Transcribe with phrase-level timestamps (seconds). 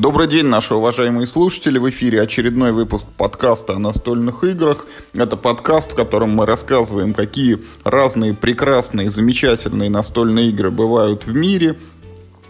[0.00, 1.76] Добрый день, наши уважаемые слушатели.
[1.76, 4.86] В эфире очередной выпуск подкаста о настольных играх.
[5.12, 11.78] Это подкаст, в котором мы рассказываем, какие разные прекрасные, замечательные настольные игры бывают в мире,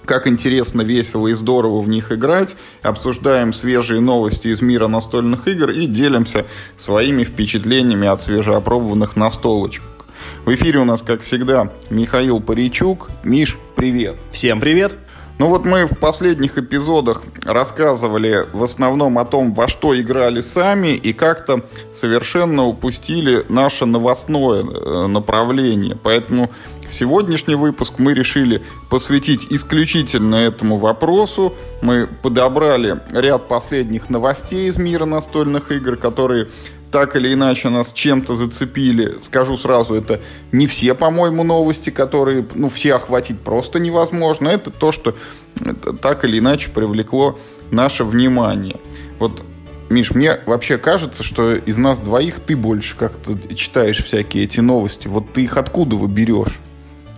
[0.04, 5.71] как интересно, весело и здорово в них играть, обсуждаем свежие новости из мира настольных игр
[5.71, 9.82] и делимся своими впечатлениями от свежеопробованных настолочек.
[10.44, 13.11] В эфире у нас, как всегда, Михаил Паричук.
[13.25, 14.14] Миш, привет.
[14.30, 14.96] Всем привет.
[15.40, 20.89] Ну вот мы в последних эпизодах рассказывали в основном о том, во что играли сами,
[20.89, 21.63] и как-то
[21.94, 25.96] совершенно упустили наше новостное э, направление.
[26.03, 26.50] Поэтому
[26.90, 31.54] сегодняшний выпуск мы решили посвятить исключительно этому вопросу.
[31.80, 36.48] Мы подобрали ряд последних новостей из мира настольных игр, которые
[36.91, 39.17] так или иначе нас чем-то зацепили.
[39.22, 40.20] Скажу сразу, это
[40.53, 44.48] не все, по-моему, новости, которые, ну, все охватить просто невозможно.
[44.48, 45.14] Это то, что
[45.64, 47.38] это так или иначе привлекло
[47.70, 48.77] наше внимание.
[49.18, 49.42] Вот,
[49.88, 55.08] Миш, мне вообще кажется, что из нас двоих ты больше как-то читаешь всякие эти новости.
[55.08, 56.58] Вот ты их откуда вы берешь?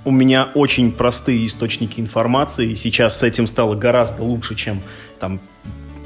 [0.05, 4.83] У меня очень простые источники информации, сейчас с этим стало гораздо лучше, чем
[5.20, 5.41] там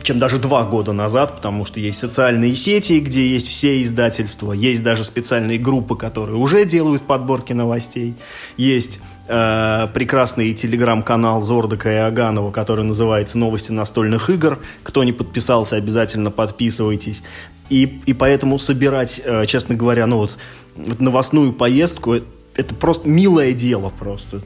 [0.06, 4.84] чем даже два года назад, потому что есть социальные сети, где есть все издательства, есть
[4.84, 8.14] даже специальные группы, которые уже делают подборки новостей,
[8.56, 14.60] есть э, прекрасный телеграм-канал Зордака и Аганова, который называется «Новости настольных игр».
[14.84, 17.24] Кто не подписался, обязательно подписывайтесь.
[17.68, 20.38] И, и поэтому собирать, э, честно говоря, ну вот,
[20.76, 22.14] вот новостную поездку,
[22.54, 24.42] это просто милое дело просто.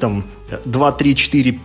[0.00, 0.26] Там
[0.64, 1.60] 2, 3, 4,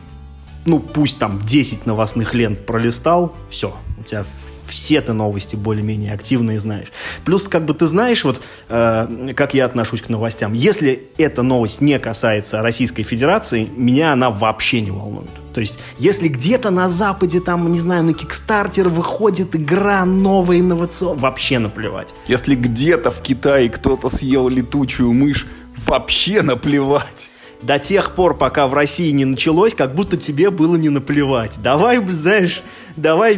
[0.65, 4.23] ну, пусть там 10 новостных лент пролистал, все, у тебя
[4.71, 6.87] все ты новости более-менее активные знаешь.
[7.25, 10.53] Плюс, как бы ты знаешь, вот э, как я отношусь к новостям.
[10.53, 15.29] Если эта новость не касается Российской Федерации, меня она вообще не волнует.
[15.53, 21.19] То есть, если где-то на Западе, там, не знаю, на Кикстартер выходит игра новая, инновационная,
[21.19, 22.13] вообще наплевать.
[22.27, 25.47] Если где-то в Китае кто-то съел летучую мышь,
[25.85, 27.30] вообще наплевать
[27.61, 31.59] до тех пор, пока в России не началось, как будто тебе было не наплевать.
[31.61, 32.63] Давай, знаешь,
[32.95, 33.37] давай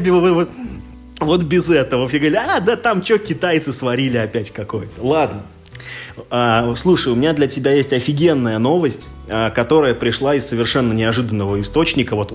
[1.19, 2.07] вот без этого.
[2.07, 5.01] Все говорили, а, да там что, китайцы сварили опять какой-то.
[5.01, 5.43] Ладно.
[6.29, 11.59] А, слушай, у меня для тебя есть офигенная новость, а, которая пришла из совершенно неожиданного
[11.59, 12.15] источника.
[12.15, 12.31] Вот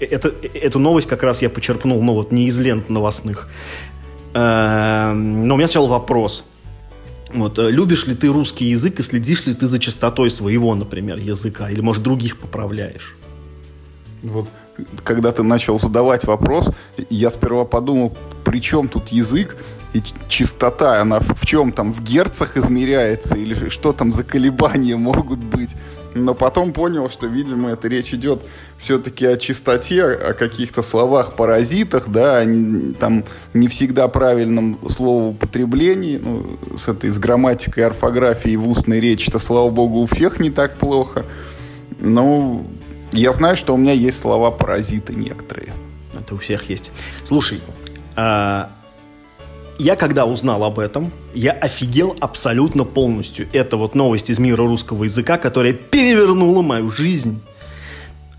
[0.00, 3.48] это, эту новость как раз я почерпнул, ну вот не из лент новостных.
[4.34, 6.44] А, но у меня сначала вопрос.
[7.32, 11.18] Вот, э, любишь ли ты русский язык и следишь ли ты за чистотой своего, например,
[11.18, 11.70] языка?
[11.70, 13.16] Или, может, других поправляешь?
[14.22, 14.48] Вот,
[15.04, 16.70] когда ты начал задавать вопрос,
[17.10, 19.56] я сперва подумал, при чем тут язык
[19.92, 21.00] и чистота?
[21.00, 23.36] Она в чем там, в герцах измеряется?
[23.36, 25.70] Или что там за колебания могут быть?
[26.18, 28.42] Но потом понял, что, видимо, это речь идет
[28.78, 33.24] все-таки о чистоте, о каких-то словах-паразитах, да, о, там
[33.54, 36.18] не всегда правильном словоупотреблении.
[36.22, 40.76] Ну, с этой, с грамматикой, орфографией в устной речи-то, слава богу, у всех не так
[40.76, 41.24] плохо.
[42.00, 42.64] Но
[43.12, 45.72] я знаю, что у меня есть слова-паразиты некоторые.
[46.18, 46.92] Это у всех есть.
[47.24, 47.60] Слушай,
[48.16, 48.70] а
[49.78, 53.48] я когда узнал об этом, я офигел абсолютно полностью.
[53.52, 57.40] Это вот новость из мира русского языка, которая перевернула мою жизнь.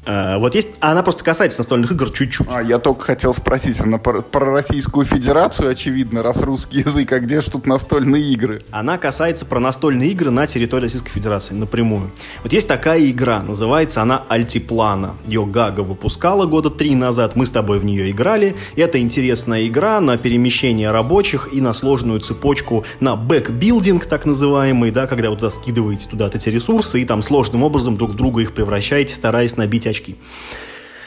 [0.05, 2.47] А, вот есть, она просто касается настольных игр чуть-чуть.
[2.51, 7.19] А, я только хотел спросить, она про, про Российскую Федерацию, очевидно, раз русский язык, а
[7.19, 8.63] где же тут настольные игры?
[8.71, 12.11] Она касается про настольные игры на территории Российской Федерации, напрямую.
[12.43, 15.15] Вот есть такая игра, называется она Altiplano.
[15.25, 18.55] Ее GaGa выпускала года три назад, мы с тобой в нее играли.
[18.75, 24.91] Это интересная игра на перемещение рабочих и на сложную цепочку, на bag building, так называемый,
[24.91, 28.53] да, когда вы туда скидываете туда эти ресурсы и там сложным образом друг друга их
[28.53, 30.15] превращаете, стараясь набить очки очки.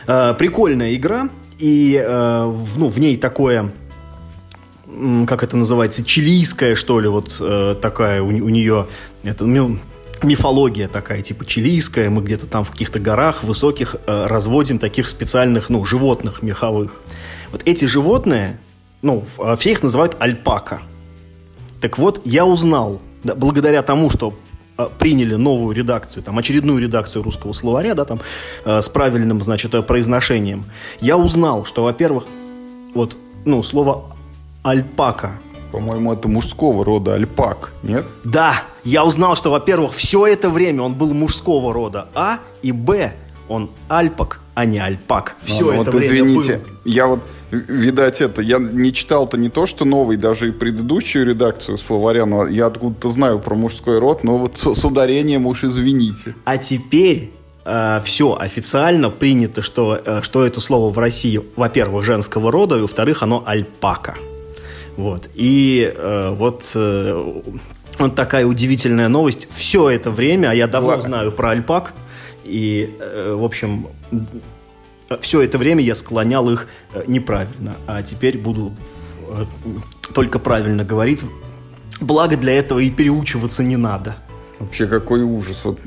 [0.07, 3.73] Э, прикольная игра, и э, ну, в ней такое
[5.27, 8.87] как это называется, чилийская, что ли, вот э, такая у, у нее,
[9.23, 9.47] это
[10.23, 15.71] мифология такая, типа чилийская, мы где-то там в каких-то горах высоких э, разводим таких специальных,
[15.71, 17.01] ну, животных меховых.
[17.53, 18.61] Вот эти животные,
[19.01, 19.25] ну,
[19.59, 20.83] все их называют альпака.
[21.81, 24.52] Так вот, я узнал, да, благодаря тому, что Э,
[24.87, 28.21] приняли новую редакцию, там, очередную редакцию русского словаря, да, там,
[28.65, 30.65] э, с правильным, значит, э, произношением,
[31.01, 32.25] я узнал, что, во-первых,
[32.95, 34.05] вот, ну, слово
[34.63, 35.33] «альпака»,
[35.73, 38.05] по-моему, это мужского рода альпак, нет?
[38.25, 43.15] Да, я узнал, что, во-первых, все это время он был мужского рода, а, и, б,
[43.49, 45.37] он альпак, а не альпак.
[45.43, 46.65] Все а, ну, это вот, время извините, был.
[46.85, 47.21] я вот
[47.51, 52.47] видать, это, я не читал-то не то, что новый, даже и предыдущую редакцию словаря, но
[52.47, 56.35] я откуда-то знаю про мужской род, но вот с, с ударением уж извините.
[56.45, 57.31] А теперь
[57.65, 62.81] э, все официально принято, что, э, что это слово в России, во-первых, женского рода, и
[62.81, 64.17] во-вторых, оно альпака.
[64.97, 65.29] Вот.
[65.35, 67.43] И э, вот э,
[67.99, 69.49] вот такая удивительная новость.
[69.55, 71.05] Все это время, а я давно Ладно.
[71.05, 71.93] знаю про альпак,
[72.45, 73.89] и, э, в общем,
[75.21, 78.75] все это время я склонял их э, неправильно, а теперь буду
[79.29, 79.45] э,
[80.15, 81.23] только правильно говорить.
[82.01, 84.17] Благо для этого и переучиваться не надо.
[84.63, 85.63] Вообще какой ужас.
[85.65, 85.81] Вот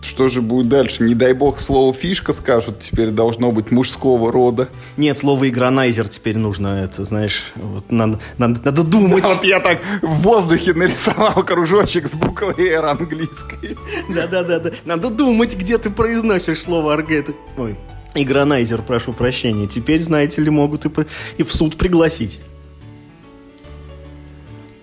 [0.00, 1.02] что же будет дальше?
[1.02, 4.68] Не дай бог слово фишка скажут, теперь должно быть мужского рода.
[4.96, 9.24] Нет, слово игронайзер теперь нужно, это, знаешь, вот надо, надо, надо думать.
[9.24, 13.76] Вот я так в воздухе нарисовал кружочек с буквой R английской.
[14.08, 17.34] Да-да-да, надо думать, где ты произносишь слово аргет.
[17.56, 17.76] Ой,
[18.14, 19.66] игронайзер, прошу прощения.
[19.66, 20.90] Теперь, знаете ли, могут и,
[21.38, 22.38] и в суд пригласить.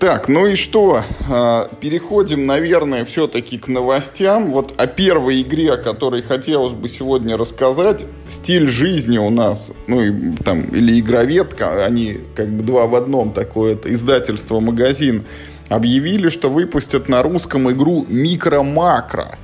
[0.03, 1.01] Так, ну и что?
[1.31, 4.51] А, переходим, наверное, все-таки к новостям.
[4.51, 8.05] Вот о первой игре, о которой хотелось бы сегодня рассказать.
[8.27, 13.31] Стиль жизни у нас, ну и там, или игроветка, они как бы два в одном,
[13.31, 15.23] такое издательство, магазин,
[15.69, 19.37] объявили, что выпустят на русском игру «Микро-макро».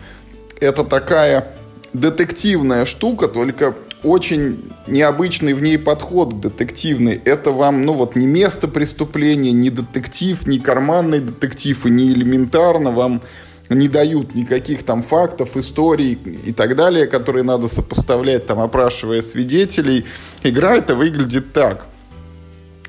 [0.60, 1.56] Это такая
[1.94, 7.19] детективная штука, только очень необычный в ней подход детективный.
[7.25, 12.92] Это вам, ну вот, не место преступления, не детектив, не карманный детектив и не элементарно
[12.92, 13.22] вам
[13.69, 20.06] не дают никаких там фактов, историй и так далее, которые надо сопоставлять, там, опрашивая свидетелей.
[20.44, 21.86] Игра это выглядит так.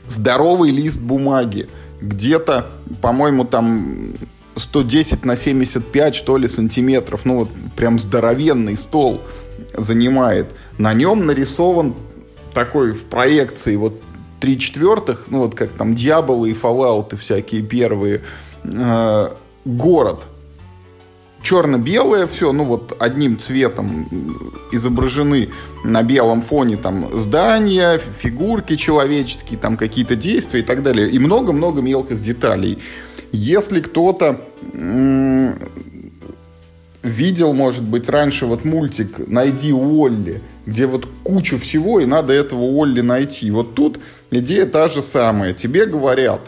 [0.07, 1.69] Здоровый лист бумаги.
[2.01, 2.71] Где-то,
[3.03, 4.15] по-моему, там
[4.57, 7.23] 110 на 75, что ли, сантиметров.
[7.25, 9.21] Ну, вот прям здоровенный стол
[9.77, 10.47] занимает.
[10.79, 11.95] На нем нарисован
[12.55, 14.01] такой в проекции вот
[14.41, 16.55] три четвертых, ну вот как там Дьяволы и
[17.13, 18.23] и всякие первые,
[18.65, 19.31] э,
[19.65, 20.21] город.
[21.43, 24.09] Черно-белое все, ну вот одним цветом
[24.73, 25.49] изображены
[25.85, 31.09] на белом фоне там здания, фигурки человеческие, там какие-то действия и так далее.
[31.09, 32.79] И много-много мелких деталей.
[33.33, 34.41] Если кто-то
[37.02, 42.62] видел, может быть, раньше вот мультик «Найди Уолли», где вот кучу всего, и надо этого
[42.62, 43.50] Уолли найти.
[43.50, 43.99] Вот тут
[44.31, 45.55] идея та же самая.
[45.55, 46.41] Тебе говорят,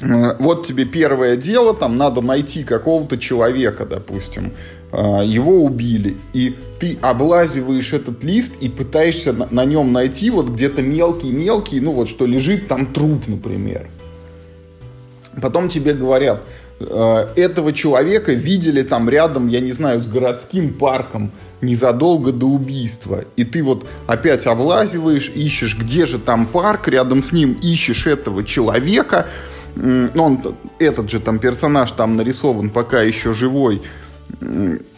[0.00, 4.52] э, вот тебе первое дело, там надо найти какого-то человека, допустим,
[4.92, 10.82] э, его убили, и ты облазиваешь этот лист и пытаешься на, нем найти вот где-то
[10.82, 13.88] мелкий-мелкий, ну вот что лежит там труп, например.
[15.40, 16.42] Потом тебе говорят,
[16.80, 21.30] этого человека видели там рядом, я не знаю, с городским парком
[21.60, 23.24] незадолго до убийства.
[23.36, 28.44] И ты вот опять облазиваешь, ищешь, где же там парк, рядом с ним ищешь этого
[28.44, 29.26] человека.
[29.76, 33.82] Ну, он, этот же там персонаж там нарисован, пока еще живой.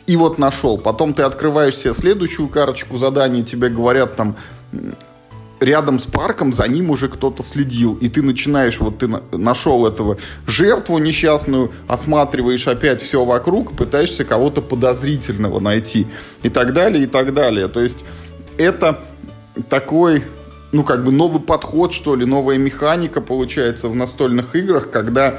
[0.06, 0.78] И вот нашел.
[0.78, 4.36] Потом ты открываешь себе следующую карточку заданий, тебе говорят там,
[5.62, 7.94] рядом с парком за ним уже кто-то следил.
[7.94, 14.62] И ты начинаешь, вот ты нашел этого жертву несчастную, осматриваешь опять все вокруг, пытаешься кого-то
[14.62, 16.06] подозрительного найти.
[16.42, 17.68] И так далее, и так далее.
[17.68, 18.04] То есть
[18.58, 19.00] это
[19.68, 20.24] такой
[20.72, 25.38] ну, как бы новый подход, что ли, новая механика получается в настольных играх, когда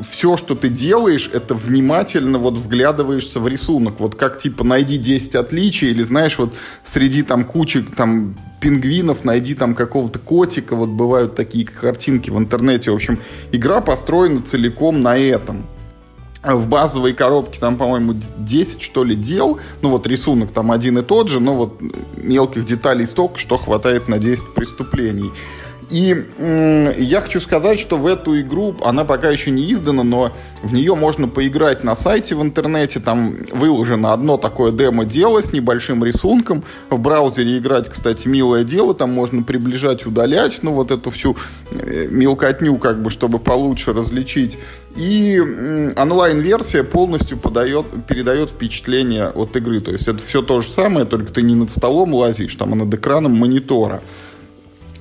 [0.00, 4.00] все, что ты делаешь, это внимательно вот вглядываешься в рисунок.
[4.00, 9.54] Вот как типа найди 10 отличий или знаешь вот среди там кучи там пингвинов, найди
[9.54, 12.90] там какого-то котика, вот бывают такие картинки в интернете.
[12.90, 13.18] В общем,
[13.52, 15.66] игра построена целиком на этом.
[16.42, 19.60] В базовой коробке там, по-моему, 10, что ли, дел.
[19.82, 21.82] Ну, вот рисунок там один и тот же, но вот
[22.16, 25.30] мелких деталей столько, что хватает на 10 преступлений.
[25.90, 26.24] И
[26.98, 30.32] я хочу сказать, что в эту игру, она пока еще не издана, но
[30.62, 33.00] в нее можно поиграть на сайте в интернете.
[33.00, 36.62] Там выложено одно такое демо-дело с небольшим рисунком.
[36.90, 38.94] В браузере играть, кстати, милое дело.
[38.94, 41.36] Там можно приближать, удалять, ну вот эту всю
[41.72, 44.58] э, мелкотню, как бы, чтобы получше различить.
[44.96, 45.40] И
[45.96, 49.80] онлайн-версия полностью подает, передает впечатление от игры.
[49.80, 52.76] То есть это все то же самое, только ты не над столом лазишь, там, а
[52.76, 54.02] над экраном монитора.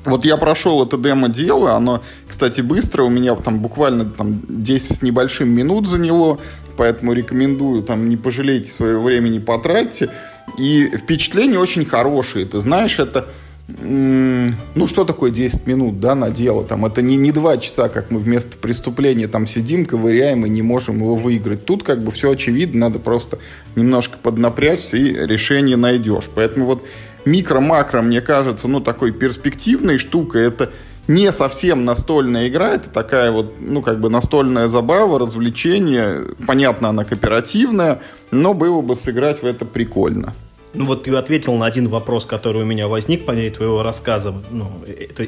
[0.06, 5.02] Вот я прошел это демо-дело, оно, кстати, быстро, у меня там буквально там 10 с
[5.02, 6.40] небольшим минут заняло,
[6.78, 10.10] поэтому рекомендую, там, не пожалейте своего времени, потратьте.
[10.58, 13.28] И впечатления очень хорошие, ты знаешь, это,
[13.68, 18.10] ну, что такое 10 минут, да, на дело, там, это не, не 2 часа, как
[18.10, 21.66] мы вместо преступления там сидим, ковыряем и не можем его выиграть.
[21.66, 23.38] Тут как бы все очевидно, надо просто
[23.76, 26.30] немножко поднапрячься и решение найдешь.
[26.34, 26.84] Поэтому вот
[27.26, 30.46] микро-макро, мне кажется, ну, такой перспективной штукой.
[30.48, 30.72] Это
[31.08, 36.26] не совсем настольная игра, это такая вот, ну, как бы настольная забава, развлечение.
[36.46, 40.34] Понятно, она кооперативная, но было бы сыграть в это прикольно.
[40.74, 44.36] Ну вот ты ответил на один вопрос, который у меня возник по мере твоего рассказа.
[44.52, 45.26] Ну, это,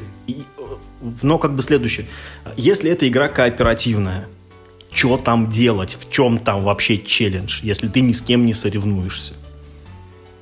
[1.20, 2.06] но как бы следующее.
[2.56, 4.28] Если эта игра кооперативная,
[4.92, 9.34] что там делать, в чем там вообще челлендж, если ты ни с кем не соревнуешься?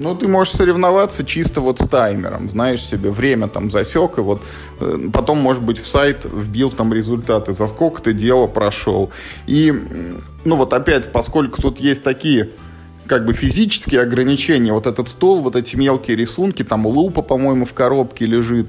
[0.00, 4.42] Ну, ты можешь соревноваться чисто вот с таймером, знаешь себе, время там засек, и вот
[4.80, 9.10] э, потом, может быть, в сайт вбил там результаты, за сколько ты дело прошел.
[9.46, 9.70] И,
[10.46, 12.48] ну вот опять, поскольку тут есть такие
[13.06, 17.74] как бы физические ограничения, вот этот стол, вот эти мелкие рисунки, там лупа, по-моему, в
[17.74, 18.68] коробке лежит,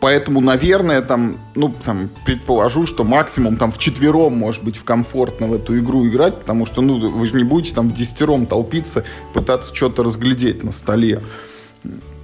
[0.00, 5.46] Поэтому, наверное, там, ну, там, предположу, что максимум там в четвером, может быть, в комфортно
[5.46, 9.04] в эту игру играть, потому что, ну, вы же не будете там в десятером толпиться,
[9.34, 11.20] пытаться что-то разглядеть на столе.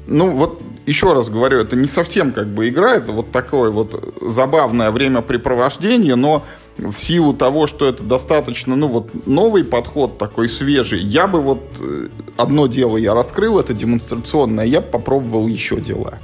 [0.06, 4.14] Ну, вот еще раз говорю, это не совсем как бы игра, это вот такое вот
[4.23, 6.44] забавное времяпрепровождение, но
[6.78, 11.62] в силу того, что это достаточно, ну вот новый подход такой свежий, я бы вот
[11.80, 16.18] э, одно дело я раскрыл, это демонстрационное, я попробовал еще дела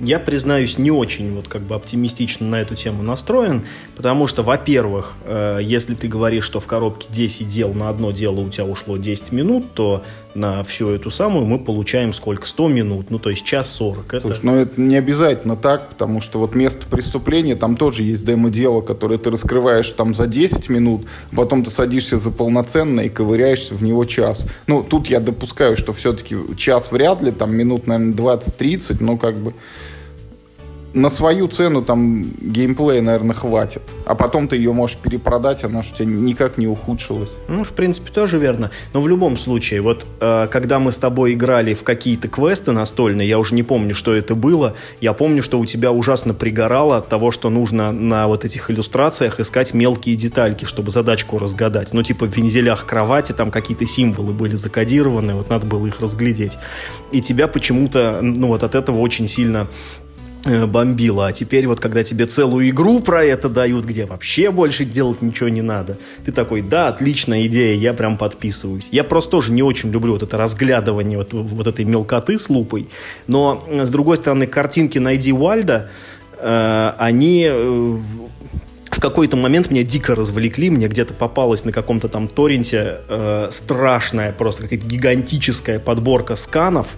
[0.00, 3.64] я, признаюсь, не очень вот как бы оптимистично на эту тему настроен,
[3.96, 8.40] потому что, во-первых, э, если ты говоришь, что в коробке 10 дел на одно дело
[8.40, 10.02] у тебя ушло 10 минут, то
[10.34, 12.46] на всю эту самую мы получаем сколько?
[12.46, 14.14] 100 минут, ну то есть час 40.
[14.14, 14.20] Это...
[14.20, 18.80] Слушай, ну это не обязательно так, потому что вот место преступления, там тоже есть демо-дело,
[18.80, 23.82] которое ты раскрываешь там за 10 минут, потом ты садишься за полноценно и ковыряешься в
[23.82, 24.46] него час.
[24.66, 29.36] Ну тут я допускаю, что все-таки час вряд ли, там минут, наверное, 20-30, но как
[29.36, 29.52] бы
[30.94, 33.82] на свою цену там геймплея, наверное, хватит.
[34.06, 37.32] А потом ты ее можешь перепродать, она же у тебя никак не ухудшилась.
[37.48, 38.70] Ну, в принципе, тоже верно.
[38.92, 43.28] Но в любом случае, вот э, когда мы с тобой играли в какие-то квесты настольные,
[43.28, 47.08] я уже не помню, что это было, я помню, что у тебя ужасно пригорало от
[47.08, 51.92] того, что нужно на вот этих иллюстрациях искать мелкие детальки, чтобы задачку разгадать.
[51.92, 56.58] Ну, типа в вензелях кровати там какие-то символы были закодированы, вот надо было их разглядеть.
[57.12, 59.68] И тебя почему-то, ну, вот от этого очень сильно
[60.44, 61.26] бомбило.
[61.26, 65.48] А теперь вот, когда тебе целую игру про это дают, где вообще больше делать ничего
[65.48, 68.88] не надо, ты такой, да, отличная идея, я прям подписываюсь.
[68.90, 72.88] Я просто тоже не очень люблю вот это разглядывание вот, вот этой мелкоты с лупой.
[73.26, 75.90] Но, с другой стороны, картинки «Найди Вальда»,
[76.38, 77.98] э, они э,
[78.90, 84.32] в какой-то момент меня дико развлекли, мне где-то попалась на каком-то там торренте э, страшная,
[84.32, 86.96] просто какая-то гигантическая подборка сканов.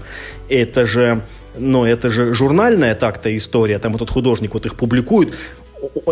[0.48, 1.22] Это же
[1.56, 5.34] но это же журнальная так-то история, там этот художник вот их публикует,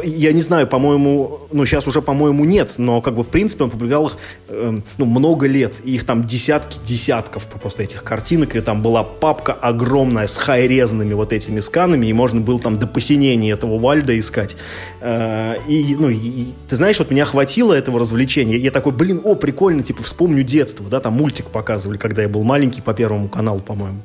[0.03, 3.71] я не знаю, по-моему, ну, сейчас уже, по-моему, нет, но, как бы, в принципе, он
[3.71, 4.17] публиковал их,
[4.49, 9.05] э, ну, много лет, и их там десятки, десятков просто этих картинок, и там была
[9.05, 14.19] папка огромная с хайрезными вот этими сканами, и можно было там до посинения этого Вальда
[14.19, 14.57] искать.
[15.01, 19.35] Э, и, ну, и, ты знаешь, вот меня хватило этого развлечения, я такой, блин, о,
[19.35, 23.61] прикольно, типа, вспомню детство, да, там мультик показывали, когда я был маленький, по Первому каналу,
[23.61, 24.01] по-моему,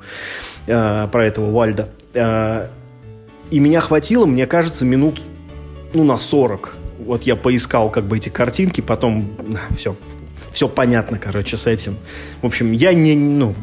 [0.68, 1.90] э, про этого Вальда.
[2.14, 2.68] Э,
[3.52, 5.22] и меня хватило, мне кажется, минут
[5.96, 6.76] ну, на 40.
[7.00, 9.28] Вот я поискал как бы эти картинки, потом
[9.76, 9.96] все,
[10.52, 11.98] все понятно, короче, с этим.
[12.42, 13.56] В общем, я не, ну,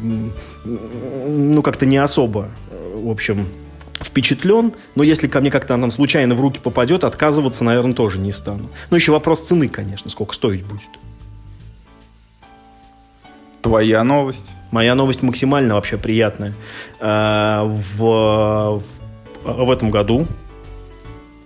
[0.63, 2.49] ну как-то не особо,
[2.95, 3.47] в общем,
[3.99, 8.31] впечатлен, но если ко мне как-то там случайно в руки попадет, отказываться, наверное, тоже не
[8.31, 8.69] стану.
[8.89, 10.89] Ну, еще вопрос цены, конечно, сколько стоить будет.
[13.61, 14.49] Твоя новость?
[14.71, 16.53] Моя новость максимально вообще приятная.
[16.99, 18.83] А, в, в,
[19.43, 20.27] в этом году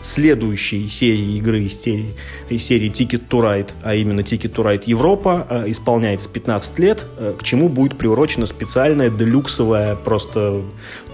[0.07, 2.13] следующей серии игры из серии,
[2.49, 7.05] из серии Ticket to Ride, а именно Ticket to Ride Европа, э, исполняется 15 лет,
[7.17, 10.63] э, к чему будет приурочено специальное делюксовое просто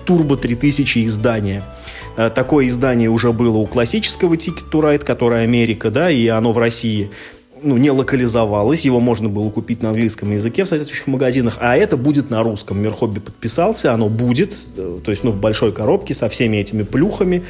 [0.05, 1.63] турбо 3000 издание.
[2.15, 6.51] Э, такое издание уже было у классического Ticket to Ride, которое Америка, да, и оно
[6.51, 7.09] в России
[7.63, 11.97] ну, не локализовалось, его можно было купить на английском языке в соответствующих магазинах, а это
[11.97, 12.81] будет на русском.
[12.81, 16.83] Мир Хобби подписался, оно будет, э, то есть, ну, в большой коробке со всеми этими
[16.83, 17.43] плюхами.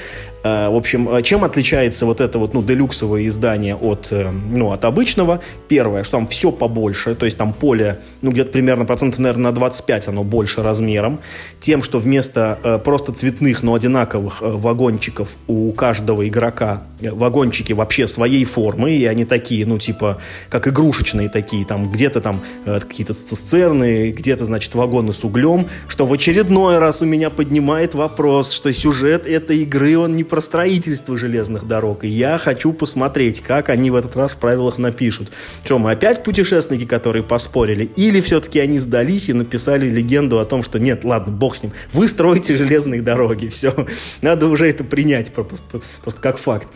[0.43, 4.85] Э, в общем, э, чем отличается вот это вот, ну, делюксовое издание от, ну, от
[4.85, 5.41] обычного?
[5.67, 9.51] Первое, что там все побольше, то есть там поле, ну, где-то примерно процентов, наверное, на
[9.51, 11.19] 25 оно больше размером.
[11.59, 18.91] Тем, что вместо просто цветных, но одинаковых вагончиков у каждого игрока вагончики вообще своей формы,
[18.91, 24.11] и они такие, ну, типа типа, как игрушечные такие, там где-то там э, какие-то цистерны,
[24.11, 29.25] где-то, значит, вагоны с углем, что в очередной раз у меня поднимает вопрос, что сюжет
[29.25, 33.95] этой игры, он не про строительство железных дорог, и я хочу посмотреть, как они в
[33.95, 35.31] этот раз в правилах напишут.
[35.63, 40.63] Что, мы опять путешественники, которые поспорили, или все-таки они сдались и написали легенду о том,
[40.63, 43.73] что нет, ладно, бог с ним, вы строите железные дороги, все,
[44.21, 46.67] надо уже это принять просто, просто как факт.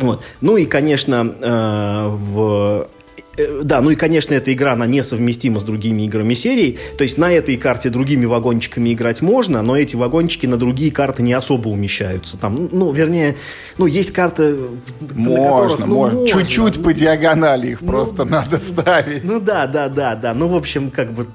[0.00, 0.22] Вот.
[0.40, 2.88] Ну и, конечно, э, в
[3.36, 6.78] э, да, ну и, конечно, эта игра, она несовместима с другими играми серии.
[6.96, 11.22] То есть на этой карте другими вагончиками играть можно, но эти вагончики на другие карты
[11.22, 12.36] не особо умещаются.
[12.38, 13.36] Там, ну, вернее,
[13.76, 14.56] ну, есть карты...
[15.00, 16.26] Можно, которых, ну, можно.
[16.26, 19.24] Чуть-чуть ну, по диагонали их ну, просто надо ставить.
[19.24, 20.34] Ну да, да, да, да.
[20.34, 21.26] Ну, в общем, как бы,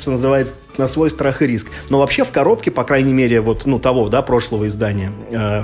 [0.00, 1.68] что называется, на свой страх и риск.
[1.88, 5.62] Но вообще в коробке, по крайней мере, вот, ну, того, да, прошлого издания, э,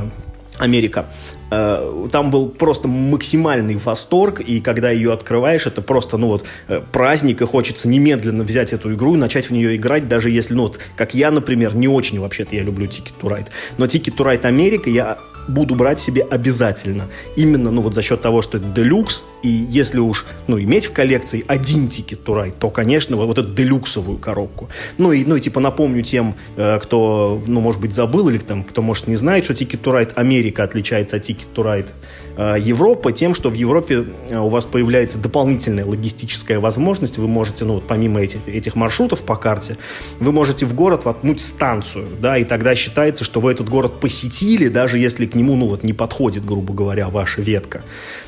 [0.59, 1.07] Америка.
[1.51, 6.81] Э, там был просто максимальный восторг, и когда ее открываешь, это просто, ну вот, э,
[6.93, 10.65] праздник, и хочется немедленно взять эту игру и начать в нее играть, даже если, ну
[10.65, 13.47] вот, как я, например, не очень вообще-то я люблю Ticket to Ride,
[13.79, 17.05] но Ticket to Ride Америка я буду брать себе обязательно.
[17.37, 20.93] Именно, ну вот за счет того, что это делюкс, и если уж, ну, иметь в
[20.93, 24.69] коллекции один тикет to то, конечно, вот, вот эту делюксовую коробку.
[24.99, 28.65] Ну и, ну и типа напомню тем, э, кто, ну, может быть, забыл или там,
[28.65, 33.51] кто, может, не знает, что Ticket to Америка отличается от to Э, Европа тем, что
[33.51, 37.19] в Европе э, у вас появляется дополнительная логистическая возможность.
[37.19, 39.77] Вы можете, ну, вот помимо этих, этих маршрутов по карте,
[40.21, 44.69] вы можете в город воткнуть станцию, да, и тогда считается, что вы этот город посетили,
[44.69, 47.83] даже если к нему, ну, вот не подходит, грубо говоря, ваша ветка.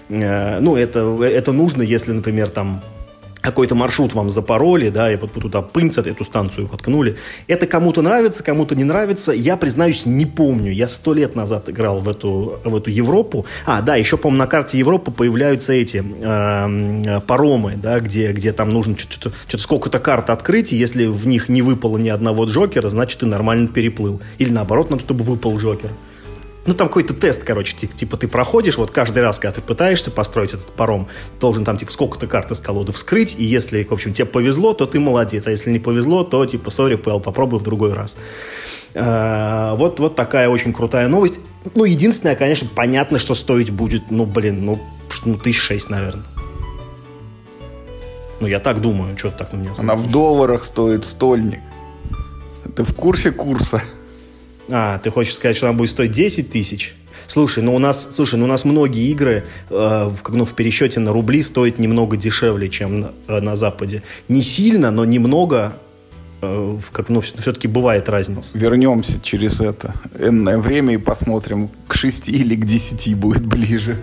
[0.08, 2.82] Э, ну, это, это нужно, если, например, там
[3.40, 7.16] какой-то маршрут вам запороли, да, и вот туда пынцат эту станцию воткнули.
[7.46, 9.32] Это кому-то нравится, кому-то не нравится.
[9.32, 10.72] Я, признаюсь, не помню.
[10.72, 13.46] Я сто лет назад играл в эту, в эту Европу.
[13.66, 18.70] А, да, еще, по-моему, на карте Европы появляются эти э, паромы, да, где, где там
[18.70, 22.88] нужно что-то, что-то сколько-то карт открыть, и если в них не выпало ни одного Джокера,
[22.88, 24.20] значит, ты нормально переплыл.
[24.38, 25.90] Или наоборот, надо, чтобы выпал Джокер.
[26.66, 30.52] Ну, там какой-то тест, короче, типа ты проходишь, вот каждый раз, когда ты пытаешься построить
[30.52, 31.08] этот паром,
[31.40, 34.84] должен там, типа, сколько-то карт из колоды вскрыть, и если, в общем, тебе повезло, то
[34.84, 38.18] ты молодец, а если не повезло, то, типа, сори, Пэл, попробуй в другой раз.
[38.94, 41.40] А, вот, вот такая очень крутая новость.
[41.74, 44.80] Ну, единственное, конечно, понятно, что стоить будет, ну, блин, ну,
[45.24, 46.26] ну тысяч шесть, наверное.
[48.40, 51.60] Ну, я так думаю, что так на меня Она в долларах стоит стольник.
[52.74, 53.82] Ты в курсе курса?
[54.70, 56.94] А, ты хочешь сказать, что она будет стоить 10 тысяч?
[57.26, 60.98] Слушай, ну у нас, слушай, ну у нас многие игры э, в, ну, в пересчете
[60.98, 64.02] на рубли стоят немного дешевле, чем на, э, на Западе.
[64.28, 65.74] Не сильно, но немного,
[66.42, 68.50] э, как, ну, все-таки бывает разница.
[68.54, 73.96] Вернемся через это энное время и посмотрим, к 6 или к 10 будет ближе.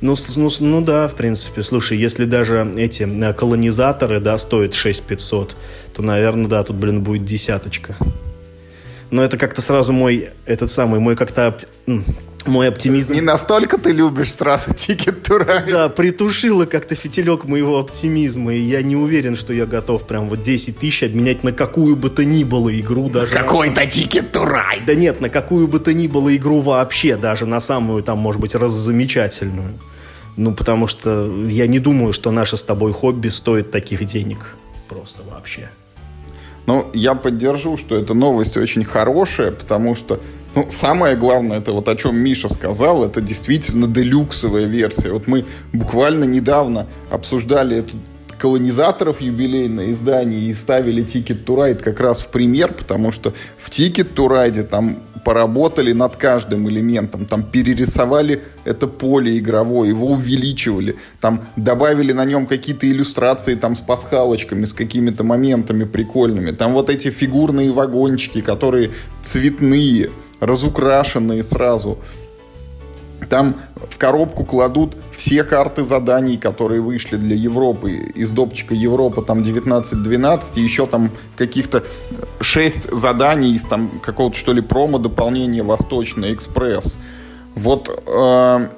[0.00, 1.64] Ну, ну, ну да, в принципе.
[1.64, 5.56] Слушай, если даже эти э, колонизаторы, да, стоят 6500,
[5.94, 7.96] то, наверное, да, тут, блин, будет десяточка
[9.10, 11.58] но это как-то сразу мой, этот самый, мой как-то
[12.46, 13.14] мой оптимизм.
[13.14, 15.70] Не настолько ты любишь сразу Ticket to Ride.
[15.70, 20.42] Да, притушило как-то фитилек моего оптимизма, и я не уверен, что я готов прям вот
[20.42, 23.34] 10 тысяч обменять на какую бы то ни было игру даже.
[23.34, 24.84] Какой-то Ticket to Ride.
[24.86, 28.40] Да нет, на какую бы то ни было игру вообще, даже на самую там, может
[28.40, 29.74] быть, раззамечательную.
[30.36, 34.54] Ну, потому что я не думаю, что наше с тобой хобби стоит таких денег.
[34.88, 35.68] Просто вообще.
[36.68, 40.20] Ну, я поддержу, что эта новость очень хорошая, потому что
[40.54, 45.12] ну, самое главное, это вот о чем Миша сказал, это действительно делюксовая версия.
[45.12, 47.96] Вот мы буквально недавно обсуждали эту
[48.38, 53.70] колонизаторов юбилейное издание и ставили Ticket to Ride как раз в пример, потому что в
[53.70, 60.96] Ticket to Ride там поработали над каждым элементом, там перерисовали это поле игровое, его увеличивали,
[61.20, 66.88] там добавили на нем какие-то иллюстрации там с пасхалочками, с какими-то моментами прикольными, там вот
[66.88, 68.90] эти фигурные вагончики, которые
[69.22, 71.98] цветные, разукрашенные сразу,
[73.28, 73.56] там
[73.90, 77.92] в коробку кладут все карты заданий, которые вышли для Европы.
[78.14, 81.84] Из допчика Европа там 19-12, и еще там каких-то
[82.40, 86.96] 6 заданий из там какого-то что ли промо дополнения Восточный Экспресс.
[87.54, 88.68] Вот э,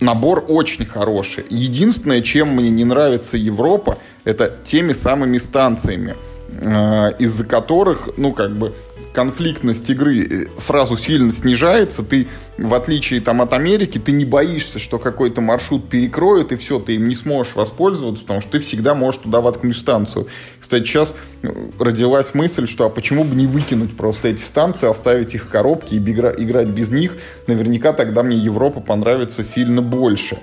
[0.00, 1.44] набор очень хороший.
[1.50, 6.16] Единственное, чем мне не нравится Европа, это теми самыми станциями,
[6.48, 8.74] э, из-за которых, ну, как бы,
[9.18, 12.04] конфликтность игры э, сразу сильно снижается.
[12.04, 16.78] Ты, в отличие там, от Америки, ты не боишься, что какой-то маршрут перекроют, и все,
[16.78, 20.28] ты им не сможешь воспользоваться, потому что ты всегда можешь туда воткнуть станцию.
[20.60, 21.48] Кстати, сейчас э,
[21.80, 25.96] родилась мысль, что а почему бы не выкинуть просто эти станции, оставить их в коробке
[25.96, 27.16] и играть без них?
[27.48, 30.38] Наверняка тогда мне Европа понравится сильно больше.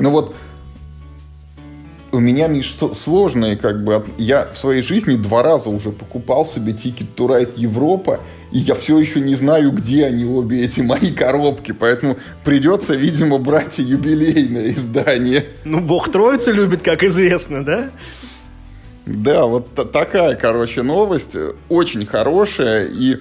[0.00, 0.34] Ну вот,
[2.14, 6.72] у меня, Миш, сложные, как бы, я в своей жизни два раза уже покупал себе
[6.72, 8.20] to Ride Европа,
[8.52, 13.38] и я все еще не знаю, где они обе, эти мои коробки, поэтому придется, видимо,
[13.38, 15.44] брать юбилейное издание.
[15.64, 17.90] Ну, бог троицы любит, как известно, да?
[19.06, 21.36] Да, вот такая, короче, новость,
[21.68, 23.18] очень хорошая, и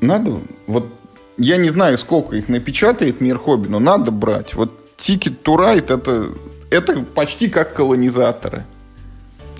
[0.00, 0.86] надо, вот,
[1.38, 4.54] я не знаю, сколько их напечатает Мир Хобби, но надо брать.
[4.54, 6.28] Вот Ticket to Ride это
[6.72, 8.64] это почти как колонизаторы.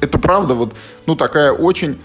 [0.00, 0.74] Это правда, вот,
[1.06, 2.00] ну, такая очень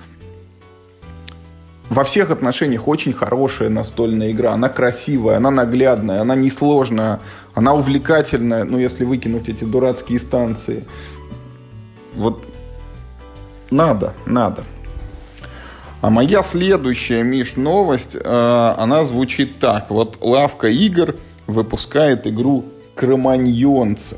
[1.90, 4.54] во всех отношениях очень хорошая настольная игра.
[4.54, 7.22] Она красивая, она наглядная, она несложная,
[7.56, 10.86] она увлекательная, ну, если выкинуть эти дурацкие станции.
[12.14, 12.44] Вот
[13.72, 14.64] надо, надо.
[16.02, 19.90] А моя следующая, Миш, новость, э, она звучит так.
[19.90, 21.16] Вот лавка игр
[21.48, 22.66] выпускает игру
[22.96, 24.18] «Кроманьонцы».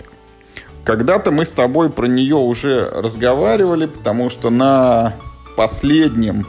[0.84, 5.14] Когда-то мы с тобой про нее уже разговаривали, потому что на
[5.56, 6.48] последнем,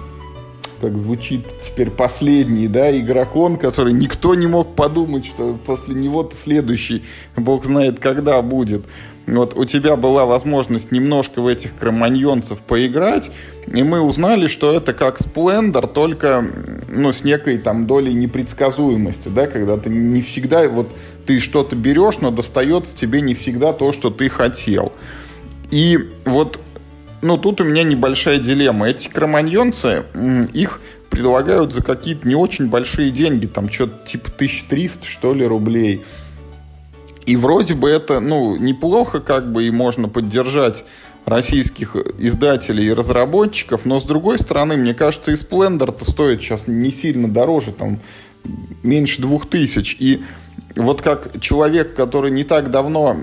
[0.80, 7.04] как звучит теперь последний, да, игрокон, который никто не мог подумать, что после него следующий,
[7.36, 8.84] бог знает когда будет.
[9.26, 13.30] Вот у тебя была возможность немножко в этих кроманьонцев поиграть,
[13.66, 16.44] и мы узнали, что это как Сплендер, только
[16.88, 20.90] ну, с некой там долей непредсказуемости, да, когда ты не всегда, вот
[21.26, 24.92] ты что-то берешь, но достается тебе не всегда то, что ты хотел.
[25.70, 26.58] И вот,
[27.22, 28.88] ну, тут у меня небольшая дилемма.
[28.88, 30.04] Эти кроманьонцы,
[30.52, 30.80] их
[31.10, 36.04] предлагают за какие-то не очень большие деньги, там что-то типа 1300, что ли, рублей–
[37.26, 40.84] и вроде бы это, ну, неплохо, как бы, и можно поддержать
[41.26, 46.90] российских издателей и разработчиков, но с другой стороны, мне кажется, и Splendor-то стоит сейчас не
[46.90, 48.00] сильно дороже, там,
[48.82, 49.96] меньше двух тысяч.
[49.98, 50.22] И
[50.76, 53.16] вот как человек, который не так давно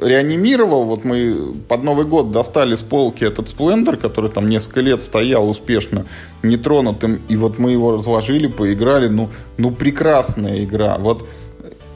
[0.00, 5.00] реанимировал, вот мы под Новый год достали с полки этот Splendor, который там несколько лет
[5.00, 6.06] стоял успешно
[6.42, 10.98] нетронутым, и вот мы его разложили, поиграли, ну, ну прекрасная игра.
[10.98, 11.28] Вот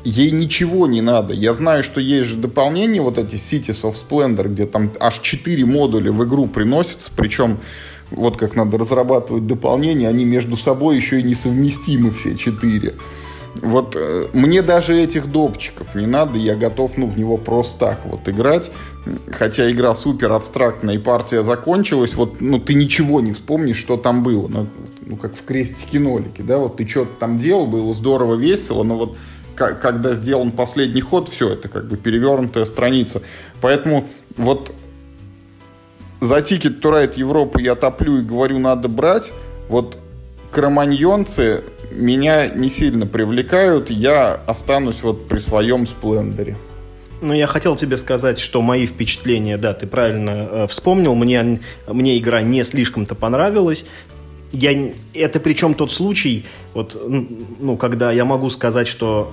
[0.04, 1.34] ей ничего не надо.
[1.34, 5.64] Я знаю, что есть же дополнения, вот эти Cities of Splendor, где там аж 4
[5.64, 7.58] модуля в игру приносятся, причем
[8.10, 12.94] вот как надо разрабатывать дополнения, они между собой еще и несовместимы все четыре.
[13.62, 18.00] Вот э, мне даже этих допчиков не надо, я готов ну, в него просто так
[18.04, 18.70] вот играть.
[19.30, 24.22] Хотя игра супер абстрактная и партия закончилась, вот ну, ты ничего не вспомнишь, что там
[24.22, 24.48] было.
[24.48, 24.66] Ну,
[25.06, 29.16] ну как в крестике-нолике, да, вот ты что-то там делал, было здорово, весело, но вот
[29.54, 33.22] когда сделан последний ход, все, это как бы перевернутая страница.
[33.60, 34.72] Поэтому вот
[36.20, 39.32] за Ticket to Ride Европы я топлю и говорю, надо брать.
[39.68, 39.98] Вот
[40.50, 46.56] кроманьонцы меня не сильно привлекают, я останусь вот при своем сплендере.
[47.20, 52.18] Ну, я хотел тебе сказать, что мои впечатления, да, ты правильно э, вспомнил, мне, мне
[52.18, 53.86] игра не слишком-то понравилась
[54.54, 59.32] я, это причем тот случай, вот, ну, когда я могу сказать, что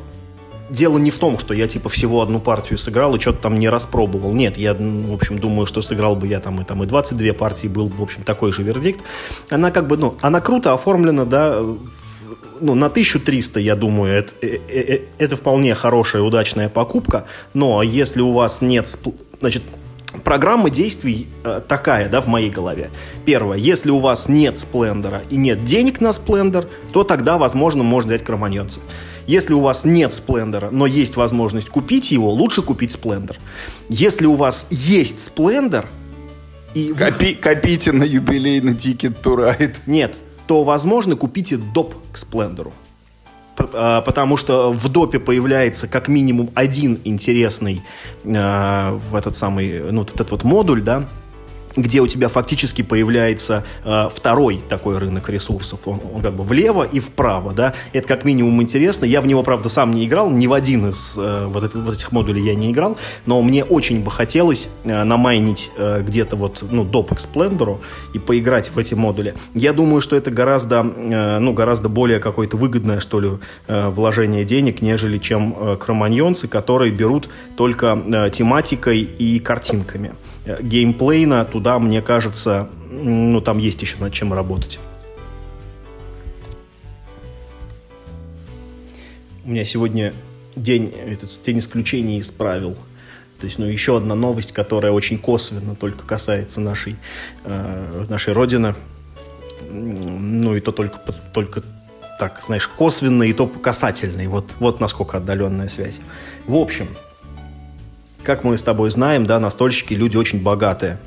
[0.70, 3.70] дело не в том, что я типа всего одну партию сыграл и что-то там не
[3.70, 4.34] распробовал.
[4.34, 7.68] Нет, я, в общем, думаю, что сыграл бы я там и там и 22 партии,
[7.68, 9.02] был бы, в общем, такой же вердикт.
[9.50, 11.62] Она как бы, ну, она круто оформлена, да,
[12.62, 18.22] ну, на 1300, я думаю, это, это, э, это вполне хорошая, удачная покупка, но если
[18.22, 18.88] у вас нет,
[19.40, 19.64] значит,
[20.24, 22.92] Программа действий э, такая, да, в моей голове.
[23.26, 28.10] Первое, если у вас нет сплендера и нет денег на сплендер, то тогда, возможно, можно
[28.10, 28.82] взять кроманьонца.
[29.26, 33.40] Если у вас нет сплендера, но есть возможность купить его, лучше купить сплендер.
[33.88, 35.88] Если у вас есть сплендер,
[36.74, 39.80] и Копи, Копите на юбилейный Ticket to Ride.
[39.86, 42.74] Нет, то, возможно, купите доп к сплендеру.
[43.58, 47.82] А, потому что в допе появляется как минимум один интересный
[48.24, 51.08] э, этот самый, ну, вот этот вот модуль, да,
[51.76, 55.82] где у тебя фактически появляется э, второй такой рынок ресурсов.
[55.86, 57.74] Он, он как бы влево и вправо, да.
[57.94, 59.06] Это как минимум интересно.
[59.06, 61.94] Я в него, правда, сам не играл, ни в один из э, вот, это, вот
[61.96, 66.64] этих модулей я не играл, но мне очень бы хотелось э, намайнить э, где-то вот,
[66.70, 67.16] ну, доп.
[67.16, 67.82] к Сплендеру
[68.14, 69.34] и поиграть в эти модули.
[69.54, 73.30] Я думаю, что это гораздо, э, ну, гораздо более какое-то выгодное, что ли,
[73.68, 80.14] э, вложение денег, нежели чем э, кроманьонцы, которые берут только э, тематикой и картинками.
[80.46, 84.80] Э, геймплейна, туда, мне кажется, ну, там есть еще над чем работать.
[89.46, 90.14] У меня сегодня
[90.56, 92.76] день, этот день исключений исправил.
[93.40, 96.96] То есть, ну, еще одна новость, которая очень косвенно только касается нашей,
[97.44, 98.76] э, нашей Родины.
[99.70, 101.00] Ну, и то только,
[101.34, 101.64] только
[102.20, 104.28] так, знаешь, косвенный и то касательный.
[104.28, 106.00] Вот, вот насколько отдаленная связь.
[106.46, 106.88] В общем,
[108.24, 111.00] как мы с тобой знаем, да, настольщики люди очень богатые.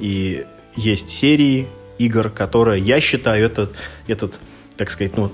[0.00, 3.74] И есть серии игр, которые, я считаю, этот,
[4.06, 4.40] этот
[4.76, 5.30] так сказать, ну,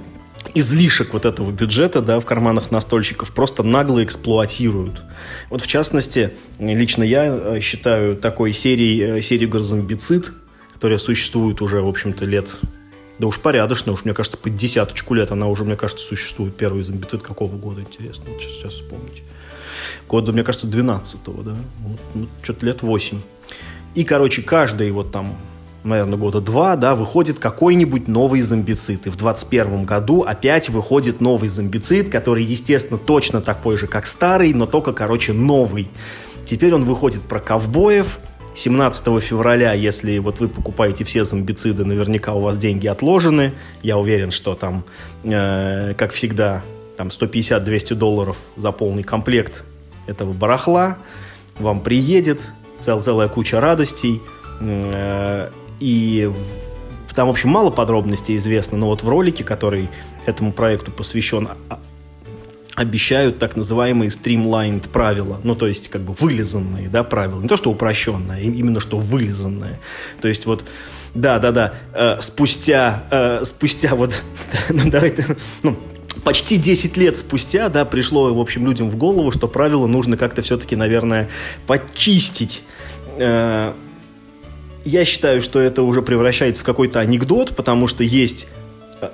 [0.55, 5.03] излишек вот этого бюджета да, в карманах настольщиков просто нагло эксплуатируют.
[5.51, 10.33] Вот в частности, лично я э, считаю такой серией, э, серию игр «Зомбицид»,
[10.73, 12.57] которая существует уже, в общем-то, лет
[13.19, 16.57] да уж порядочно, уж мне кажется, по десяточку лет она уже, мне кажется, существует.
[16.57, 19.23] Первый зомбицид какого года, интересно, сейчас, сейчас вспомнить.
[20.09, 21.57] Года, мне кажется, 12-го, да?
[21.81, 23.21] Вот, ну, что-то лет 8.
[23.95, 25.37] И, короче, каждый вот там
[25.85, 29.07] наверное, года два, да, выходит какой-нибудь новый зомбицид.
[29.07, 34.53] И в 21 году опять выходит новый зомбицид, который, естественно, точно такой же, как старый,
[34.55, 35.89] но только, короче, новый.
[36.47, 38.19] Теперь он выходит про ковбоев.
[38.55, 43.55] 17 февраля, если вот вы покупаете все зомбициды, наверняка у вас деньги отложены.
[43.83, 44.85] Я уверен, что там,
[45.25, 46.63] э, как всегда,
[47.03, 49.65] там 150-200 долларов за полный комплект
[50.07, 50.99] этого барахла
[51.59, 52.41] вам приедет,
[52.79, 54.23] цел, целая куча радостей.
[54.61, 56.31] Э, и
[57.13, 59.89] там, в общем, мало подробностей известно, но вот в ролике, который
[60.27, 61.81] этому проекту посвящен, а,
[62.77, 67.41] обещают так называемые streamlined правила, ну, то есть, как бы, вылизанные, да, правила.
[67.41, 69.81] Не то, что упрощенные, именно что вылизанные.
[70.21, 70.65] То есть, вот,
[71.15, 74.23] да-да-да, э, спустя, э, спустя вот,
[74.71, 75.77] ну, давайте, ну,
[76.25, 80.43] почти 10 лет спустя, да, пришло, в общем, людям в голову, что правила нужно как-то
[80.43, 81.29] все-таки, наверное,
[81.67, 82.63] почистить.
[83.19, 83.73] Э,
[84.85, 88.49] я считаю, что это уже превращается в какой-то анекдот, потому что есть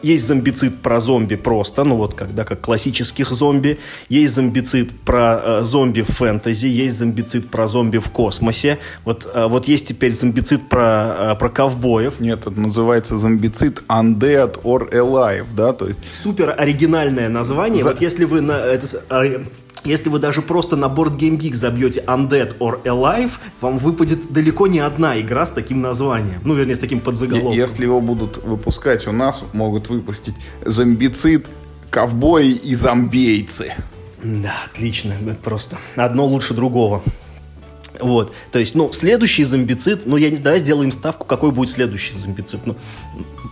[0.03, 5.65] есть зомбицид про зомби просто, ну вот когда как классических зомби, есть зомбицид про э,
[5.65, 10.69] зомби в фэнтези, есть зомбицид про зомби в космосе, вот, э, вот есть теперь зомбицид
[10.69, 12.21] про, э, про ковбоев.
[12.21, 16.01] Нет, это называется зомбицид Undead or Alive, да, то есть...
[16.23, 17.91] Супер оригинальное название, За...
[17.91, 18.53] вот если вы на...
[18.53, 19.41] Это, э,
[19.85, 24.67] если вы даже просто на Board Game Geek забьете Undead or Alive, вам выпадет далеко
[24.67, 26.41] не одна игра с таким названием.
[26.45, 27.53] Ну, вернее, с таким подзаголовком.
[27.53, 31.47] Если его будут выпускать у нас, могут выпустить зомбицид,
[31.91, 33.73] ковбои и зомбейцы.
[34.23, 35.15] Да, отлично.
[35.21, 37.03] Это просто одно лучше другого.
[38.01, 42.15] Вот, то есть, ну, следующий зомбицид, ну, я не знаю, сделаем ставку, какой будет следующий
[42.15, 42.61] зомбицид.
[42.65, 42.77] Ну,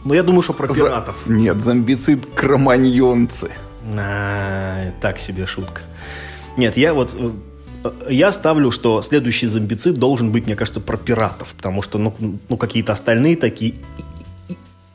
[0.04, 1.24] ну я думаю, что про пиратов.
[1.26, 1.32] За...
[1.32, 3.50] Нет, зомбицид кроманьонцы.
[3.98, 5.82] А, так себе шутка.
[6.56, 7.30] Нет, я вот э,
[8.08, 12.14] я ставлю, что следующий зомбицид должен быть, мне кажется, про пиратов, потому что, ну,
[12.48, 13.74] ну какие-то остальные такие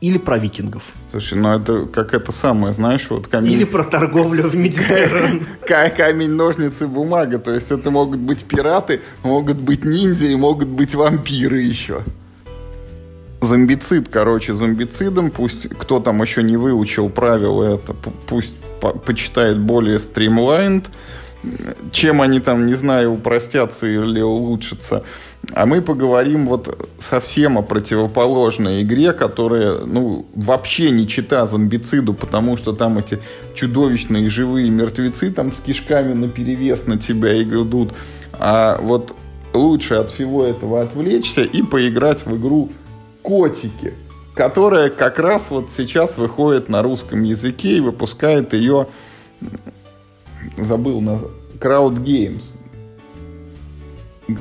[0.02, 0.82] или про викингов.
[1.10, 3.52] Слушай, ну это как это самое, знаешь, вот камень...
[3.52, 5.46] Или про торговлю в Медитерран.
[5.66, 7.38] Камень, ножницы, бумага.
[7.38, 12.00] То есть это могут быть пираты, могут быть ниндзя и могут быть вампиры еще.
[13.40, 15.30] Зомбицид, короче, зомбицидом.
[15.30, 17.94] Пусть кто там еще не выучил правила это,
[18.26, 20.90] пусть по почитает более стримлайнд
[21.90, 25.02] чем они там, не знаю, упростятся или улучшатся.
[25.54, 32.56] А мы поговорим вот совсем о противоположной игре, которая, ну, вообще не чита зомбициду, потому
[32.56, 33.18] что там эти
[33.54, 37.92] чудовищные живые мертвецы там с кишками на перевес на тебя идут.
[38.34, 39.16] А вот
[39.52, 42.70] лучше от всего этого отвлечься и поиграть в игру
[43.22, 43.94] «Котики»,
[44.34, 48.88] которая как раз вот сейчас выходит на русском языке и выпускает ее
[50.56, 51.18] забыл на
[51.58, 52.54] Crowd Games.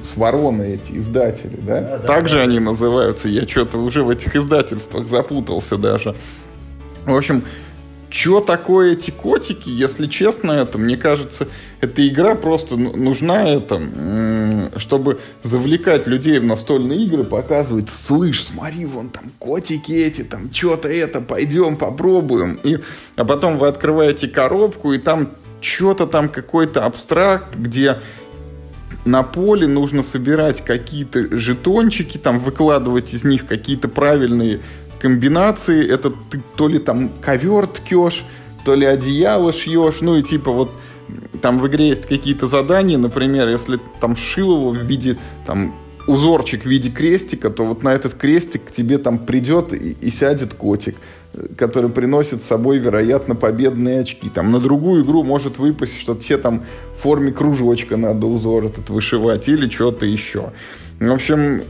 [0.02, 1.82] С вороны эти издатели, да?
[1.82, 2.44] да, да так да, же да.
[2.44, 3.28] они называются.
[3.28, 6.16] Я что-то уже в этих издательствах запутался даже.
[7.06, 7.44] В общем,
[8.12, 11.48] что такое эти котики, если честно, это, мне кажется,
[11.80, 19.10] эта игра просто нужна это, чтобы завлекать людей в настольные игры, показывать, слышь, смотри, вон
[19.10, 22.60] там котики эти, там что-то это, пойдем попробуем.
[22.64, 22.80] И,
[23.16, 25.30] а потом вы открываете коробку, и там
[25.62, 27.98] что-то там какой-то абстракт, где
[29.06, 34.62] на поле нужно собирать какие-то жетончики, там выкладывать из них какие-то правильные
[35.02, 35.88] комбинации.
[35.88, 38.24] Это ты то ли там ковер ткешь,
[38.66, 40.72] то ли одеяло шьешь, ну и типа вот
[41.42, 45.76] там в игре есть какие-то задания, например, если там шил его в виде там
[46.08, 50.10] узорчик в виде крестика, то вот на этот крестик к тебе там придет и, и
[50.10, 50.96] сядет котик
[51.56, 54.30] который приносит с собой, вероятно, победные очки.
[54.30, 56.64] Там на другую игру может выпасть, что те там
[56.96, 60.52] в форме кружочка надо узор этот вышивать или что-то еще.
[61.00, 61.64] В общем,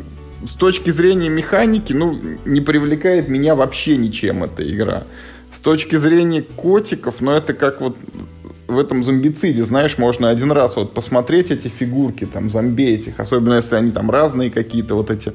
[0.45, 5.04] с точки зрения механики, ну, не привлекает меня вообще ничем эта игра.
[5.51, 7.97] С точки зрения котиков, ну, это как вот
[8.67, 13.56] в этом зомбициде, знаешь, можно один раз вот посмотреть эти фигурки, там, зомби этих, особенно
[13.56, 15.34] если они там разные какие-то, вот эти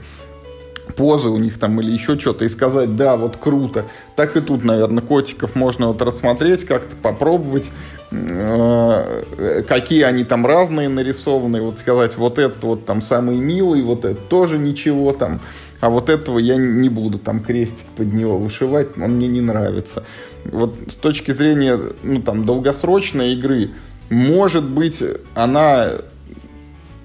[0.96, 3.84] позы у них там или еще что-то, и сказать, да, вот круто.
[4.16, 7.70] Так и тут, наверное, котиков можно вот рассмотреть, как-то попробовать,
[8.10, 14.04] э, какие они там разные нарисованы, вот сказать, вот этот вот там самый милый, вот
[14.04, 15.40] это тоже ничего там,
[15.80, 20.04] а вот этого я не буду там крестик под него вышивать, он мне не нравится.
[20.44, 23.70] Вот с точки зрения, ну там, долгосрочной игры,
[24.08, 25.02] может быть,
[25.34, 25.90] она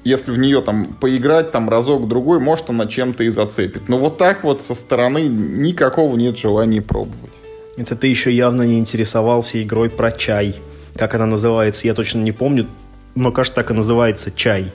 [0.03, 3.89] если в нее там поиграть там разок-другой, может она чем-то и зацепит.
[3.89, 7.33] Но вот так вот со стороны никакого нет желания пробовать.
[7.77, 10.55] Это ты еще явно не интересовался игрой про чай.
[10.95, 12.67] Как она называется, я точно не помню,
[13.15, 14.71] но кажется, так и называется «Чай».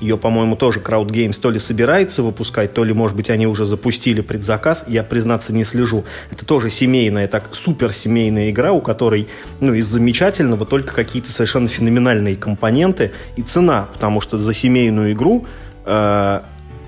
[0.00, 3.64] Ее, по-моему, тоже Crowd Games то ли собирается выпускать, то ли, может быть, они уже
[3.64, 4.84] запустили предзаказ.
[4.86, 6.04] Я, признаться, не слежу.
[6.30, 9.28] Это тоже семейная, так супер семейная игра, у которой,
[9.60, 15.46] ну, из замечательного только какие-то совершенно феноменальные компоненты и цена, потому что за семейную игру
[15.86, 16.40] э,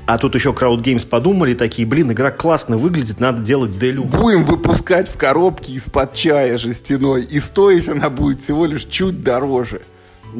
[0.08, 4.10] а тут еще Crowd Games подумали такие, блин, игра классно выглядит, надо делать deluxe.
[4.10, 9.82] Будем выпускать в коробке из-под чая жестяной, и стоить она будет всего лишь чуть дороже.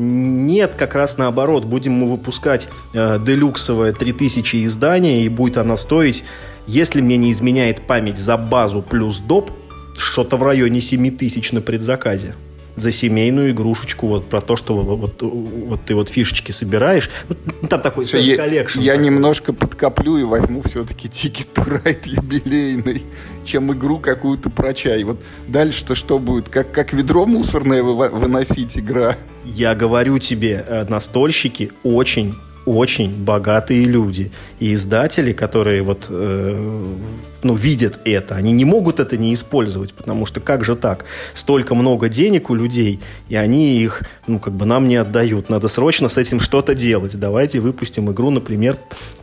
[0.00, 1.64] Нет, как раз наоборот.
[1.64, 6.22] Будем мы выпускать э, делюксовое 3000 издание, и будет она стоить,
[6.68, 9.50] если мне не изменяет память за базу плюс доп,
[9.96, 12.36] что-то в районе 7000 на предзаказе
[12.80, 17.10] за семейную игрушечку, вот про то, что вот, вот, вот ты вот фишечки собираешь.
[17.28, 18.80] Ну, там такой Все, я, collection.
[18.80, 19.06] Я такой.
[19.06, 23.02] немножко подкоплю и возьму все-таки Ticket to Ride юбилейный,
[23.44, 25.04] чем игру какую-то про чай.
[25.04, 26.48] Вот дальше-то что будет?
[26.48, 29.16] Как, как ведро мусорное выносить игра?
[29.44, 32.34] Я говорю тебе, э, настольщики очень
[32.68, 34.30] очень богатые люди.
[34.60, 36.94] И издатели, которые вот, э,
[37.42, 41.04] ну, видят это, они не могут это не использовать, потому что как же так?
[41.34, 45.48] Столько много денег у людей, и они их, ну, как бы нам не отдают.
[45.48, 47.18] Надо срочно с этим что-то делать.
[47.18, 48.76] Давайте выпустим игру, например,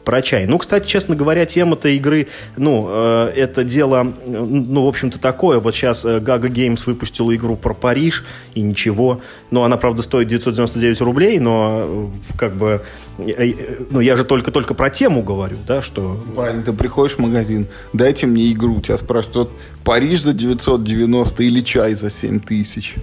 [0.04, 0.46] про чай.
[0.46, 5.60] Ну, кстати, честно говоря, тема-то игры, ну, э, это дело, ну, в общем-то, такое.
[5.60, 8.24] Вот сейчас э, Gaga Games выпустила игру про Париж,
[8.54, 9.22] и ничего.
[9.52, 12.82] Ну, она, правда, стоит 999 рублей, но э, как бы,
[13.18, 13.54] э, э,
[13.90, 16.24] ну, я же только-только про тему говорю, да, что...
[16.36, 17.68] Правильно, ты приходишь в магазин,
[18.06, 19.52] дайте мне игру, тебя спрашивают, вот
[19.84, 22.98] Париж за 990 или чай за 7000?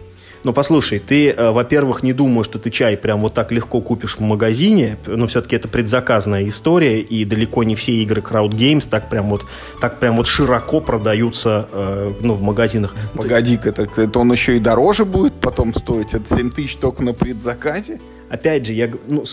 [0.44, 4.18] Но послушай, ты, э, во-первых, не думаешь, что ты чай прям вот так легко купишь
[4.18, 9.08] в магазине, но все-таки это предзаказная история, и далеко не все игры Crowd Games так
[9.08, 9.44] прям вот,
[9.80, 12.94] так прям вот широко продаются э, ну, в магазинах.
[13.14, 16.14] Погоди-ка, это, это он еще и дороже будет потом стоить?
[16.14, 18.00] Это 7 тысяч только на предзаказе?
[18.30, 19.24] Опять же, я, ну,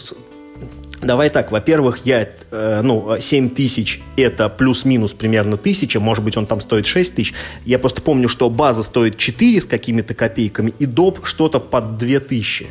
[1.01, 6.45] Давай так, во-первых, я, э, ну, 7 тысяч это плюс-минус примерно тысяча, может быть, он
[6.45, 7.33] там стоит 6 тысяч.
[7.65, 12.19] Я просто помню, что база стоит 4 с какими-то копейками, и доп что-то под 2
[12.19, 12.67] тысячи.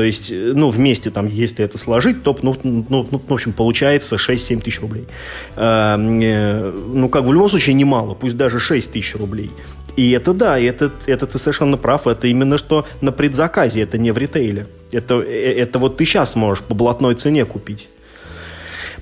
[0.00, 3.32] То есть, э, ну, вместе там, если это сложить, то, ну, ну, ну, ну в
[3.32, 5.06] общем, получается 6-7 тысяч рублей.
[5.56, 9.50] Э, э, ну, как в любом случае немало, пусть даже 6 тысяч рублей.
[9.96, 14.12] И это да, это, это ты совершенно прав, это именно что на предзаказе, это не
[14.12, 14.66] в ритейле.
[14.92, 17.88] Это, э, это вот ты сейчас можешь по блатной цене купить.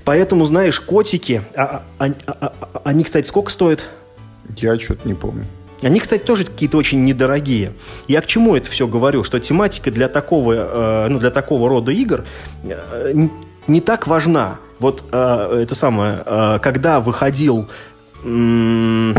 [0.03, 3.85] Поэтому, знаешь, котики, а, а, а, а, они, кстати, сколько стоят?
[4.57, 5.45] Я что-то не помню.
[5.81, 7.73] Они, кстати, тоже какие-то очень недорогие.
[8.07, 9.23] Я к чему это все говорю?
[9.23, 12.25] Что тематика для такого, э, ну, для такого рода игр
[12.63, 13.13] э,
[13.67, 14.57] не так важна.
[14.79, 17.67] Вот э, это самое, э, когда выходил
[18.23, 19.13] э,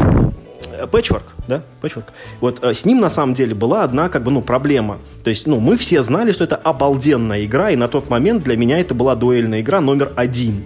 [0.92, 2.07] Patchwork, да, Patchwork.
[2.40, 4.99] Вот э, с ним на самом деле была одна как бы ну проблема.
[5.25, 8.57] То есть, ну мы все знали, что это обалденная игра, и на тот момент для
[8.57, 10.62] меня это была дуэльная игра номер один.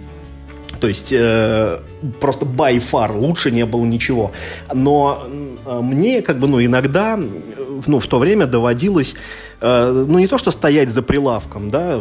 [0.79, 1.79] То есть э,
[2.19, 4.31] просто by far лучше не было ничего.
[4.73, 5.25] Но
[5.65, 7.19] э, мне как бы ну иногда
[7.87, 9.15] ну в то время доводилось
[9.61, 11.99] э, ну не то что стоять за прилавком, да,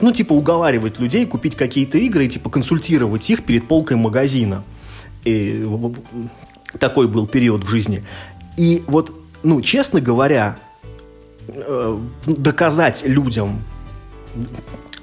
[0.00, 4.64] ну типа уговаривать людей купить какие-то игры и типа консультировать их перед полкой магазина.
[5.24, 5.64] И
[6.78, 8.04] такой был период в жизни.
[8.56, 10.58] И вот, ну, честно говоря,
[11.48, 13.62] э, доказать людям,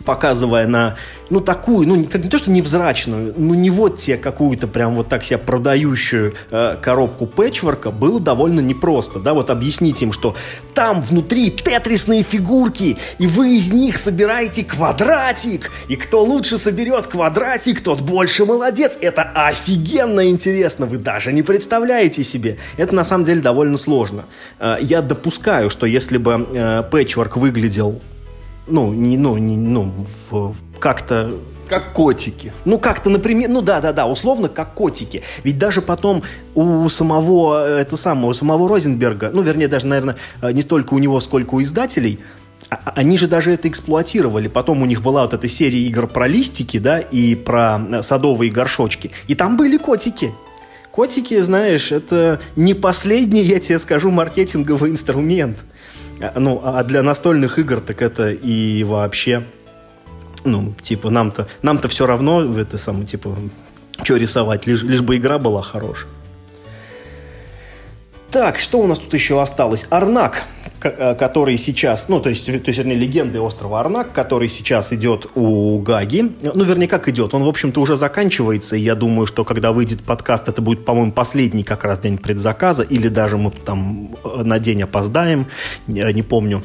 [0.06, 0.96] показывая на,
[1.30, 5.10] ну, такую, ну, как не то, что невзрачную, ну, не вот тебе какую-то прям вот
[5.10, 10.36] так себя продающую э, коробку пэтчворка, было довольно непросто, да, вот объяснить им, что
[10.74, 17.82] там внутри тетрисные фигурки, и вы из них собираете квадратик, и кто лучше соберет квадратик,
[17.82, 22.58] тот больше молодец, это офигенно интересно, вы даже не представляете себе.
[22.78, 24.26] Это на самом деле довольно сложно.
[24.60, 28.00] Э, я допускаю, что если бы э, пэтчворк выглядел
[28.68, 29.92] ну, не, ну, не, ну,
[30.80, 31.32] как-то
[31.68, 32.54] как котики.
[32.64, 35.24] Ну, как-то, например, ну да, да, да, условно, как котики.
[35.44, 36.22] Ведь даже потом
[36.54, 41.20] у самого, это самого, у самого Розенберга, ну, вернее, даже, наверное, не столько у него,
[41.20, 42.20] сколько у издателей,
[42.70, 44.48] а, а, они же даже это эксплуатировали.
[44.48, 48.52] Потом у них была вот эта серия игр про листики, да, и про э, садовые
[48.52, 49.12] горшочки.
[49.28, 50.34] И там были котики.
[50.92, 55.58] Котики, знаешь, это не последний, я тебе скажу, маркетинговый инструмент.
[56.22, 59.44] А, ну, а для настольных игр так это и вообще,
[60.44, 63.36] ну, типа, нам-то, нам-то все равно, это самое, типа,
[64.04, 66.10] что рисовать, лишь, лишь бы игра была хорошая.
[68.32, 69.88] Так, что у нас тут еще осталось?
[69.90, 70.44] Арнак,
[70.80, 75.80] который сейчас, ну, то есть, то есть, вернее, легенды острова Арнак, который сейчас идет у
[75.80, 76.32] Гаги.
[76.42, 77.34] Ну, вернее, как идет?
[77.34, 81.12] Он, в общем-то, уже заканчивается, и я думаю, что когда выйдет подкаст, это будет, по-моему,
[81.12, 85.48] последний как раз день предзаказа, или даже мы там э, на день опоздаем,
[85.88, 86.62] не помню.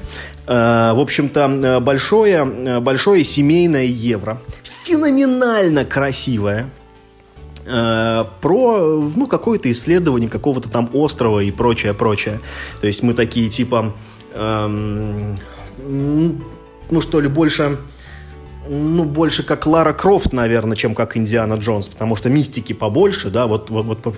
[0.46, 2.44] Э, в общем-то, большое,
[2.80, 4.40] большое семейное евро.
[4.84, 6.70] Феноменально красивое
[7.72, 12.40] Э, про ну, какое-то исследование какого-то там острова и прочее, прочее.
[12.80, 13.94] То есть мы такие типа,
[14.34, 15.38] эм,
[15.78, 17.78] ну что ли, больше
[18.68, 23.46] ну, больше как Лара Крофт, наверное, чем как Индиана Джонс, потому что мистики побольше, да,
[23.46, 24.16] вот, вот, вот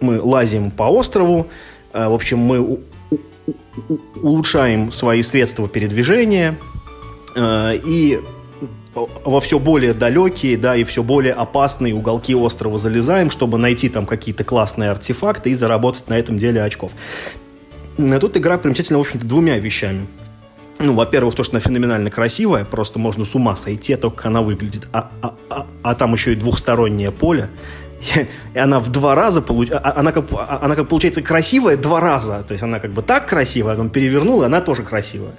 [0.00, 1.48] мы лазим по острову,
[1.92, 6.56] э, в общем, мы у, у, улучшаем свои средства передвижения,
[7.34, 8.20] э, и
[8.94, 14.06] во все более далекие, да, и все более опасные уголки острова залезаем, чтобы найти там
[14.06, 16.92] какие-то классные артефакты и заработать на этом деле очков.
[17.96, 20.06] Тут игра примечательна, в общем-то, двумя вещами.
[20.78, 24.40] Ну, во-первых, то, что она феноменально красивая, просто можно с ума сойти, только как она
[24.40, 24.88] выглядит.
[24.92, 27.50] А, а, а, а там еще и двухстороннее поле.
[28.54, 29.70] И она в два раза получ...
[29.70, 32.42] А, а, она, как, а, она как получается красивая два раза.
[32.48, 35.32] То есть она как бы так красивая, а потом перевернула, она тоже красивая.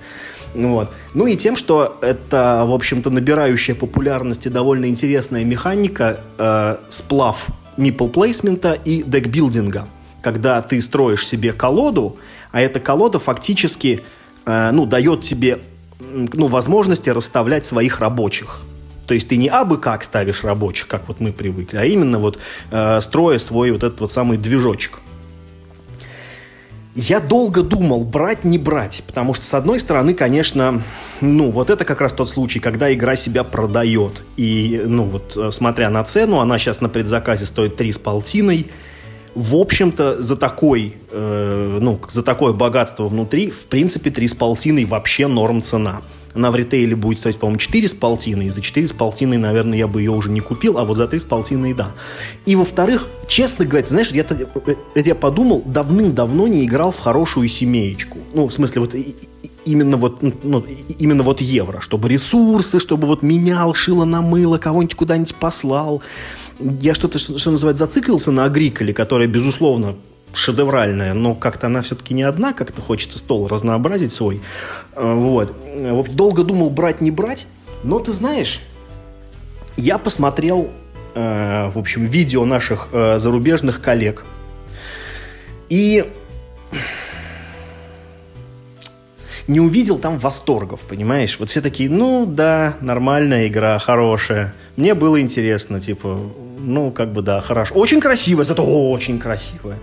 [0.54, 0.90] Вот.
[1.14, 7.48] Ну и тем, что это, в общем-то, набирающая популярность и довольно интересная механика э, сплав
[7.78, 9.88] мипл-плейсмента и декбилдинга.
[10.22, 12.18] Когда ты строишь себе колоду,
[12.52, 14.02] а эта колода фактически
[14.46, 15.60] э, ну, дает тебе
[16.00, 18.62] ну, возможности расставлять своих рабочих.
[19.08, 22.40] То есть ты не абы как ставишь рабочих, как вот мы привыкли, а именно вот
[22.72, 25.00] э, строя свой вот этот вот самый движочек.
[26.94, 30.82] Я долго думал, брать, не брать, потому что, с одной стороны, конечно,
[31.22, 34.24] ну, вот это как раз тот случай, когда игра себя продает.
[34.36, 38.68] И, ну, вот, э, смотря на цену, она сейчас на предзаказе стоит 3 с полтиной.
[39.36, 44.84] В общем-то, за такой, э, ну, за такое богатство внутри, в принципе, 3 с полтиной
[44.84, 46.02] вообще норм цена.
[46.34, 48.46] Она в ритейле будет стоить, по-моему, 4 с полтиной.
[48.46, 51.08] И за 4 с полтиной, наверное, я бы ее уже не купил, а вот за
[51.08, 51.92] 3 с полтиной, да.
[52.46, 54.26] И, во-вторых, честно говоря, знаешь, я,
[54.96, 58.18] я подумал, давным-давно не играл в хорошую семеечку.
[58.34, 58.96] Ну, в смысле, вот
[59.66, 60.66] именно вот, ну,
[60.98, 66.02] именно вот евро, чтобы ресурсы, чтобы вот менял, шило на мыло, кого-нибудь куда-нибудь послал.
[66.60, 69.96] Я что-то, что, что называется, зациклился на Агриколе, которая, безусловно,
[70.34, 74.42] шедевральная, но как-то она все-таки не одна, как-то хочется стол разнообразить свой.
[74.94, 75.54] Э, вот.
[76.16, 77.48] Долго думал, брать, не брать,
[77.84, 78.62] но ты знаешь,
[79.78, 80.70] я посмотрел,
[81.16, 84.26] э, в общем, видео наших э, зарубежных коллег,
[85.70, 86.06] и
[89.48, 91.38] не увидел там восторгов, понимаешь?
[91.40, 94.54] Вот все такие, ну да, нормальная игра, хорошая.
[94.76, 96.20] Мне было интересно, типа,
[96.62, 97.76] ну, как бы, да, хорошо.
[97.76, 99.76] Очень красиво, зато очень красиво.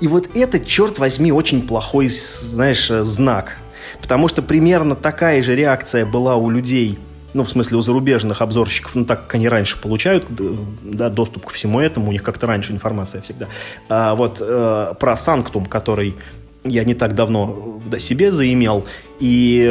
[0.00, 3.56] И вот это, черт возьми, очень плохой, знаешь, знак.
[4.00, 6.98] Потому что примерно такая же реакция была у людей,
[7.34, 11.52] ну, в смысле, у зарубежных обзорщиков, ну, так как они раньше получают, да, доступ ко
[11.52, 13.46] всему этому, у них как-то раньше информация всегда.
[13.88, 16.16] А вот э, про Санктум, который
[16.64, 18.84] я не так давно да, себе заимел.
[19.18, 19.66] И,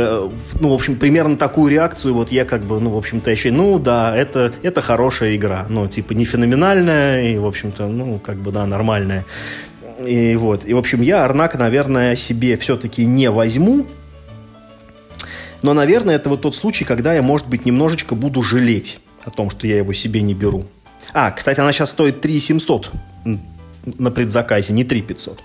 [0.59, 3.79] ну, в общем, примерно такую реакцию вот я как бы, ну, в общем-то, еще, ну,
[3.79, 5.65] да, это, это хорошая игра.
[5.69, 9.25] Ну, типа, не феноменальная и, в общем-то, ну, как бы, да, нормальная.
[10.05, 13.85] И вот, и, в общем, я Арнак, наверное, себе все-таки не возьму,
[15.63, 19.49] но, наверное, это вот тот случай, когда я, может быть, немножечко буду жалеть о том,
[19.51, 20.65] что я его себе не беру.
[21.13, 22.91] А, кстати, она сейчас стоит 3 700
[23.85, 25.39] на предзаказе, не 3 500.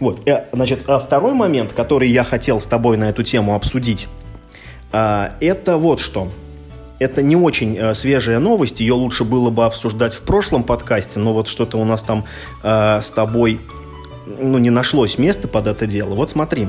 [0.00, 4.08] Вот, э, значит, а второй момент, который я хотел с тобой на эту тему обсудить,
[4.92, 6.28] а, это вот что.
[6.98, 11.32] Это не очень э, свежая новость, ее лучше было бы обсуждать в прошлом подкасте, но
[11.32, 12.24] вот что-то у нас там
[12.62, 13.60] э, с тобой
[14.26, 16.14] ну, не нашлось места под это дело.
[16.14, 16.68] Вот смотри.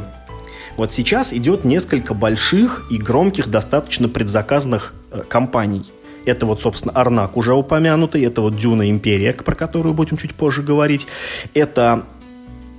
[0.77, 4.93] Вот сейчас идет несколько больших и громких достаточно предзаказанных
[5.29, 5.85] компаний.
[6.25, 10.63] Это вот, собственно, Арнак уже упомянутый, это вот Дюна Империя, про которую будем чуть позже
[10.63, 11.07] говорить.
[11.53, 12.05] Это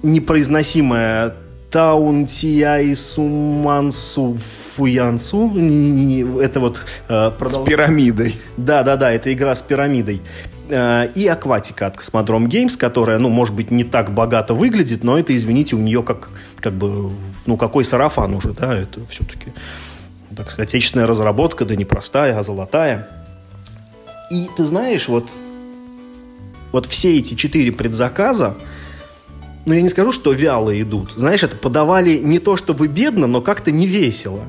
[0.03, 1.35] непроизносимое
[1.71, 5.53] Таунтиайсумансу Фуянцу.
[6.41, 6.85] Это вот...
[7.09, 7.65] Э, продол...
[7.65, 8.37] С пирамидой.
[8.57, 10.23] Да, да, да, это игра с пирамидой.
[10.69, 15.19] Э, и Акватика от Космодром Games, которая, ну, может быть, не так богато выглядит, но
[15.19, 16.31] это, извините, у нее как,
[16.61, 17.11] как бы,
[17.47, 19.53] ну, какой сарафан уже, да, это все-таки,
[20.37, 23.09] так сказать, отечественная разработка, да не простая, а золотая.
[24.31, 25.37] И ты знаешь, вот,
[26.73, 28.57] вот все эти четыре предзаказа,
[29.67, 31.13] ну, я не скажу, что вяло идут.
[31.17, 34.45] Знаешь, это подавали не то чтобы бедно, но как-то не весело.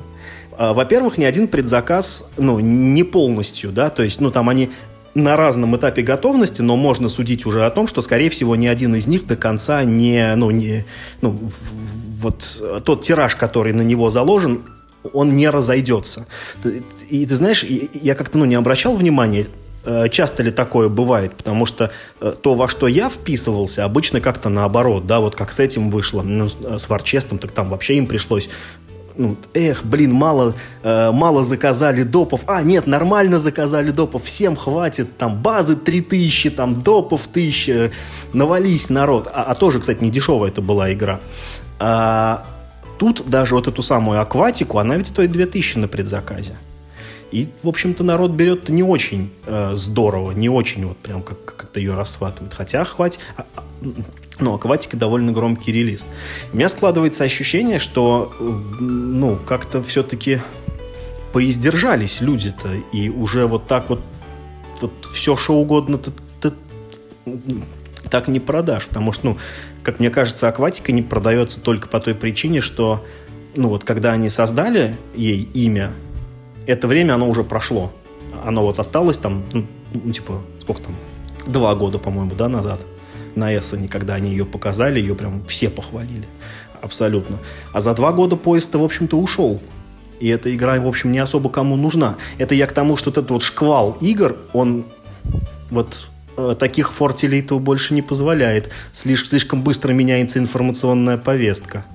[0.58, 4.70] А, во-первых, ни один предзаказ, ну, не полностью, да, то есть, ну, там они
[5.16, 8.96] на разном этапе готовности, но можно судить уже о том, что, скорее всего, ни один
[8.96, 10.86] из них до конца не, ну, не,
[11.22, 11.36] ну,
[12.22, 14.62] вот тот тираж, который на него заложен,
[15.14, 16.28] он не разойдется.
[17.10, 19.48] И ты знаешь, я как-то, ну, не обращал внимания,
[20.10, 25.08] часто ли такое бывает, потому что э, то, во что я вписывался, обычно как-то наоборот,
[25.08, 28.50] да, вот как с этим вышло, ну, с Варчестом, так там вообще им пришлось
[29.18, 32.42] ну, эх, блин, мало, э, мало заказали допов.
[32.48, 37.92] А, нет, нормально заказали допов, всем хватит, там базы 3000, там допов 1000,
[38.34, 39.28] навались народ.
[39.34, 41.20] А, а тоже, кстати, не дешевая это была игра.
[41.80, 42.46] А,
[43.00, 46.54] тут даже вот эту самую акватику, она ведь стоит 2000 на предзаказе.
[47.32, 51.80] И, в общем-то, народ берет не очень э, здорово, не очень вот прям как- как-то
[51.80, 52.54] ее расхватывает.
[52.54, 53.20] Хотя хватит...
[53.36, 53.64] А, а,
[54.40, 56.06] ну, акватика довольно громкий релиз.
[56.54, 60.42] У меня складывается ощущение, что, ну, как-то все-таки
[61.34, 64.02] поиздержались люди-то, и уже вот так вот,
[64.80, 66.12] вот все, что угодно ты
[68.10, 69.38] так не продашь, потому что, ну,
[69.84, 73.06] как мне кажется, акватика не продается только по той причине, что,
[73.56, 75.92] ну, вот когда они создали ей имя,
[76.68, 77.92] это время, оно уже прошло.
[78.44, 80.96] Оно вот осталось там, ну, ну типа, сколько там,
[81.46, 82.86] два года, по-моему, да, назад
[83.36, 86.28] на Эссене, когда они ее показали, ее прям все похвалили.
[86.82, 87.40] Абсолютно.
[87.72, 89.62] А за два года поезд-то, в общем-то, ушел.
[90.20, 92.18] И эта игра, в общем, не особо кому нужна.
[92.38, 94.86] Это я к тому, что этот вот шквал игр, он
[95.70, 98.72] вот э, таких фортилейтов больше не позволяет.
[98.92, 101.86] Слишком, слишком быстро меняется информационная повестка.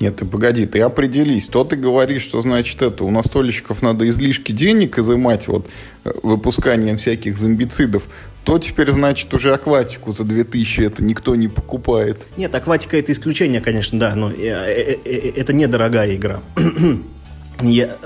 [0.00, 1.46] Нет, ты погоди, ты определись.
[1.46, 5.68] То ты говоришь, что значит это, у настольщиков надо излишки денег изымать вот
[6.04, 8.04] э, выпусканием всяких зомбицидов,
[8.44, 12.18] то теперь, значит, уже акватику за 2000 это никто не покупает.
[12.38, 16.42] Нет, акватика это исключение, конечно, да, но э, э, это недорогая игра.
[17.60, 17.98] Я,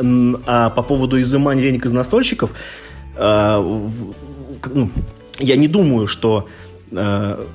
[0.46, 2.50] а по поводу изымания денег из настольщиков,
[3.16, 4.90] ну,
[5.38, 6.48] я не думаю, что
[6.90, 7.48] как,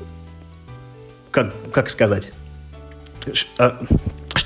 [1.73, 2.31] как сказать,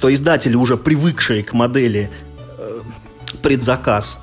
[0.04, 2.10] что издатели, уже привыкшие к модели
[2.58, 2.82] э,
[3.41, 4.22] предзаказ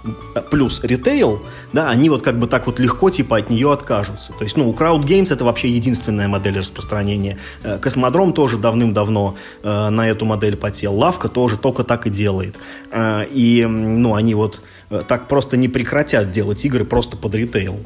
[0.51, 1.41] плюс ритейл,
[1.73, 4.35] да, они вот как бы так вот легко типа от нее откажутся.
[4.35, 7.39] То есть, ну, у Crowd Games это вообще единственная модель распространения.
[7.63, 10.95] Э, Космодром тоже давным-давно э, на эту модель потел.
[10.95, 12.57] Лавка тоже только так и делает.
[12.91, 14.61] Э, и, ну, они вот
[14.91, 17.81] э, так просто не прекратят делать игры просто под ритейл.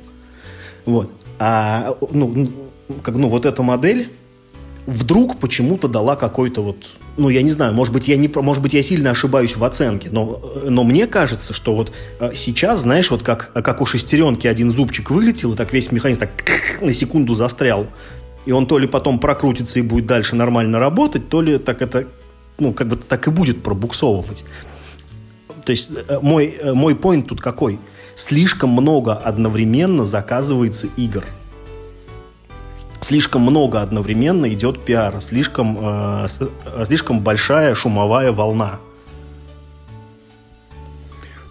[0.85, 1.13] Вот.
[1.39, 2.51] А, ну,
[3.05, 4.11] как, ну, вот эта модель
[4.87, 6.77] вдруг почему-то дала какой-то вот
[7.17, 10.09] ну, я не знаю, может быть, я, не, может быть, я сильно ошибаюсь в оценке,
[10.11, 14.73] но, но мне кажется, что вот э, сейчас, знаешь, вот как, как у шестеренки один
[14.73, 16.31] зубчик вылетел, и так весь механизм так
[16.81, 17.87] на секунду застрял,
[18.47, 22.09] и он то ли потом прокрутится и будет дальше нормально работать, то ли так это,
[22.59, 24.45] ну, как бы так и будет пробуксовывать.
[25.65, 27.79] То есть э, мой, э, мой point тут какой?
[28.17, 31.25] Слишком много одновременно заказывается игр–
[33.05, 38.79] слишком много одновременно идет пиара, слишком, э, э, слишком большая шумовая волна.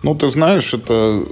[0.02, 1.24] Ну, ты знаешь, это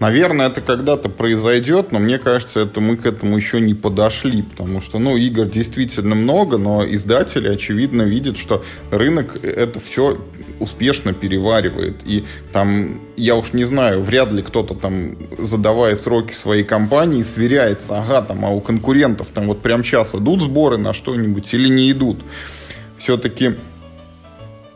[0.00, 4.80] Наверное, это когда-то произойдет, но мне кажется, это мы к этому еще не подошли, потому
[4.80, 10.18] что, ну, игр действительно много, но издатели, очевидно, видят, что рынок это все
[10.58, 11.96] успешно переваривает.
[12.06, 17.98] И там, я уж не знаю, вряд ли кто-то там, задавая сроки своей компании, сверяется,
[17.98, 21.92] ага, там, а у конкурентов там вот прямо сейчас идут сборы на что-нибудь или не
[21.92, 22.24] идут.
[22.96, 23.56] Все-таки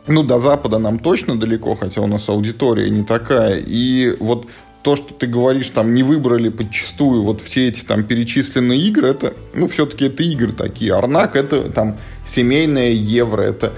[0.07, 3.57] ну, до Запада нам точно далеко, хотя у нас аудитория не такая.
[3.57, 4.45] И вот
[4.85, 9.33] то, что ты говоришь, там не выбрали подчастую вот все эти там перечисленные игры, это,
[9.55, 10.93] ну, все-таки это игры такие.
[10.93, 13.73] Арнак это там семейное евро, это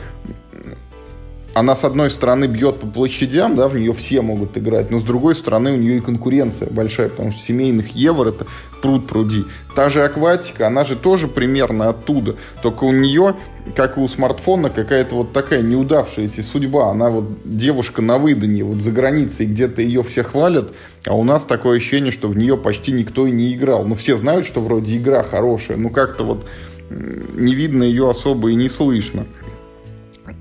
[1.59, 5.03] она, с одной стороны, бьет по площадям, да, в нее все могут играть, но с
[5.03, 8.45] другой стороны, у нее и конкуренция большая, потому что семейных евро это
[8.79, 9.43] пруд пруди.
[9.75, 13.33] Та же акватика, она же тоже примерно оттуда, только у нее,
[13.75, 16.91] как и у смартфона, какая-то вот такая неудавшаяся судьба.
[16.91, 20.73] Она вот девушка на выданье, вот за границей где-то ее все хвалят,
[21.05, 23.83] а у нас такое ощущение, что в нее почти никто и не играл.
[23.83, 26.45] Ну, все знают, что вроде игра хорошая, но как-то вот
[26.89, 29.25] не видно ее особо и не слышно.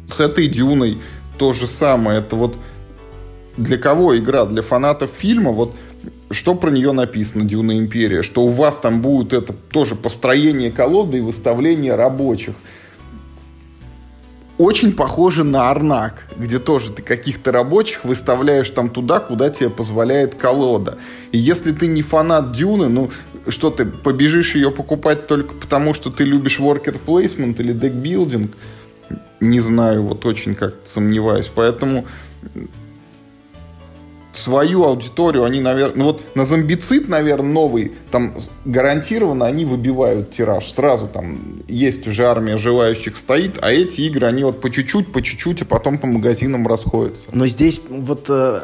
[0.08, 0.98] С этой Дюной
[1.38, 2.20] то же самое.
[2.20, 2.56] Это вот
[3.56, 4.44] для кого игра?
[4.44, 5.50] Для фанатов фильма?
[5.50, 5.74] Вот
[6.30, 8.22] что про нее написано, Дюна Империя?
[8.22, 12.54] Что у вас там будет это тоже построение колоды и выставление рабочих.
[14.58, 20.34] Очень похоже на Арнак, где тоже ты каких-то рабочих выставляешь там туда, куда тебе позволяет
[20.34, 20.96] колода.
[21.30, 23.10] И если ты не фанат Дюны, ну
[23.48, 28.52] что ты побежишь ее покупать только потому, что ты любишь worker placement или декбилдинг,
[29.40, 31.50] не знаю, вот очень как-то сомневаюсь.
[31.54, 32.06] Поэтому
[34.38, 38.34] свою аудиторию они, наверное, ну вот на зомбицид, наверное, новый, там
[38.64, 40.70] гарантированно они выбивают тираж.
[40.70, 45.22] Сразу там есть уже армия желающих стоит, а эти игры, они вот по чуть-чуть, по
[45.22, 47.28] чуть-чуть, а потом по магазинам расходятся.
[47.32, 48.60] Но здесь вот, э,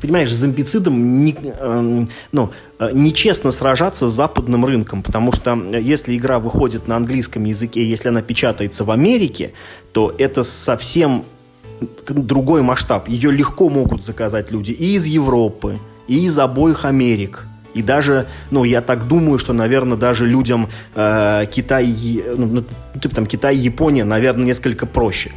[0.00, 6.38] понимаешь, зомбицидом не, э, ну, э, нечестно сражаться с западным рынком, потому что если игра
[6.38, 9.52] выходит на английском языке, если она печатается в Америке,
[9.92, 11.24] то это совсем
[12.08, 13.08] другой масштаб.
[13.08, 17.46] Ее легко могут заказать люди и из Европы, и из обоих Америк.
[17.74, 21.94] И даже, ну, я так думаю, что, наверное, даже людям э, Китай,
[22.36, 22.64] ну, ну,
[22.98, 25.30] типа там Китай, Япония, наверное, несколько проще.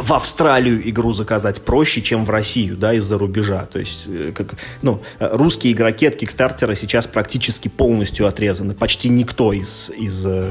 [0.00, 3.66] В Австралию игру заказать проще, чем в Россию, да, из-за рубежа.
[3.72, 8.74] То есть, э, как, ну, русские игроки от Кикстартера сейчас практически полностью отрезаны.
[8.74, 10.50] Почти никто из, из э,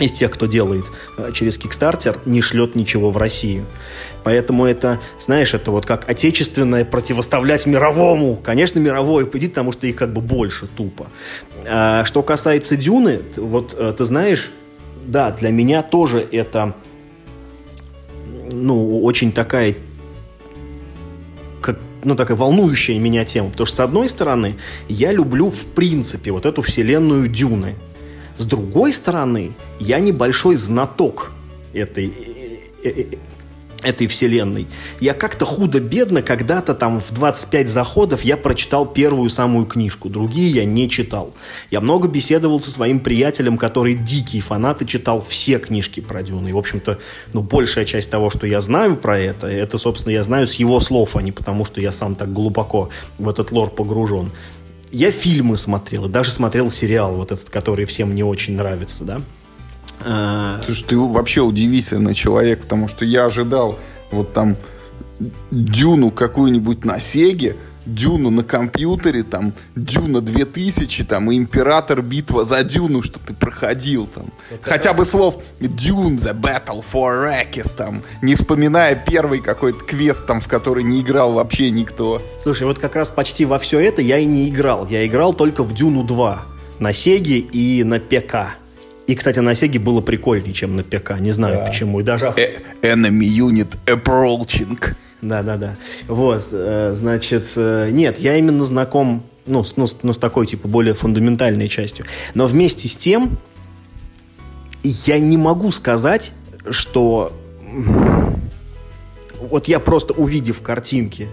[0.00, 0.84] из тех, кто делает
[1.16, 3.64] э, через Kickstarter, не шлет ничего в Россию.
[4.24, 8.36] Поэтому это, знаешь, это вот как отечественное противоставлять мировому.
[8.36, 11.06] Конечно, мировой победит, потому что их как бы больше тупо.
[11.66, 14.50] А, что касается Дюны, вот э, ты знаешь,
[15.04, 16.74] да, для меня тоже это
[18.54, 19.74] ну, очень такая
[21.60, 23.50] как, ну, такая волнующая меня тема.
[23.50, 24.56] Потому что, с одной стороны,
[24.88, 27.76] я люблю, в принципе, вот эту вселенную Дюны.
[28.36, 31.32] С другой стороны, я небольшой знаток
[31.72, 32.12] этой,
[32.82, 33.04] э, э,
[33.84, 34.66] этой вселенной.
[35.00, 40.64] Я как-то худо-бедно когда-то там в 25 заходов я прочитал первую самую книжку, другие я
[40.64, 41.32] не читал.
[41.70, 46.48] Я много беседовал со своим приятелем, который дикий фанат и читал все книжки про Дюну.
[46.48, 46.98] И, в общем-то,
[47.32, 50.80] ну, большая часть того, что я знаю про это, это, собственно, я знаю с его
[50.80, 54.32] слов, а не потому, что я сам так глубоко в этот лор погружен.
[54.90, 59.20] Я фильмы смотрел, и даже смотрел сериал вот этот, который всем не очень нравится, да.
[60.04, 60.60] А...
[60.64, 63.78] Слушай, ты вообще удивительный человек, потому что я ожидал
[64.10, 64.56] вот там
[65.50, 72.62] Дюну какую-нибудь на Сеге, Дюну на компьютере, там, Дюна 2000, там, и Император битва за
[72.64, 74.26] Дюну, что ты проходил, там.
[74.50, 74.98] Вот Хотя раз...
[74.98, 80.48] бы слов Дюн, The Battle for Arrakis, там, не вспоминая первый какой-то квест, там, в
[80.48, 82.22] который не играл вообще никто.
[82.40, 84.86] Слушай, вот как раз почти во все это я и не играл.
[84.88, 86.42] Я играл только в Дюну 2
[86.78, 88.56] на Сеге и на ПК.
[89.06, 91.18] И, кстати, на Сеге было прикольнее, чем на ПК.
[91.20, 91.66] Не знаю да.
[91.66, 92.00] почему.
[92.00, 92.32] И даже...
[92.36, 94.94] Э Enemy Unit Approaching.
[95.20, 95.76] Да-да-да.
[96.06, 100.46] Вот, э, значит, э, нет, я именно знаком, ну, с, ну, с, ну, с такой,
[100.46, 102.04] типа, более фундаментальной частью.
[102.34, 103.38] Но вместе с тем,
[104.82, 106.32] я не могу сказать,
[106.70, 107.32] что...
[109.40, 111.28] Вот я просто увидев картинки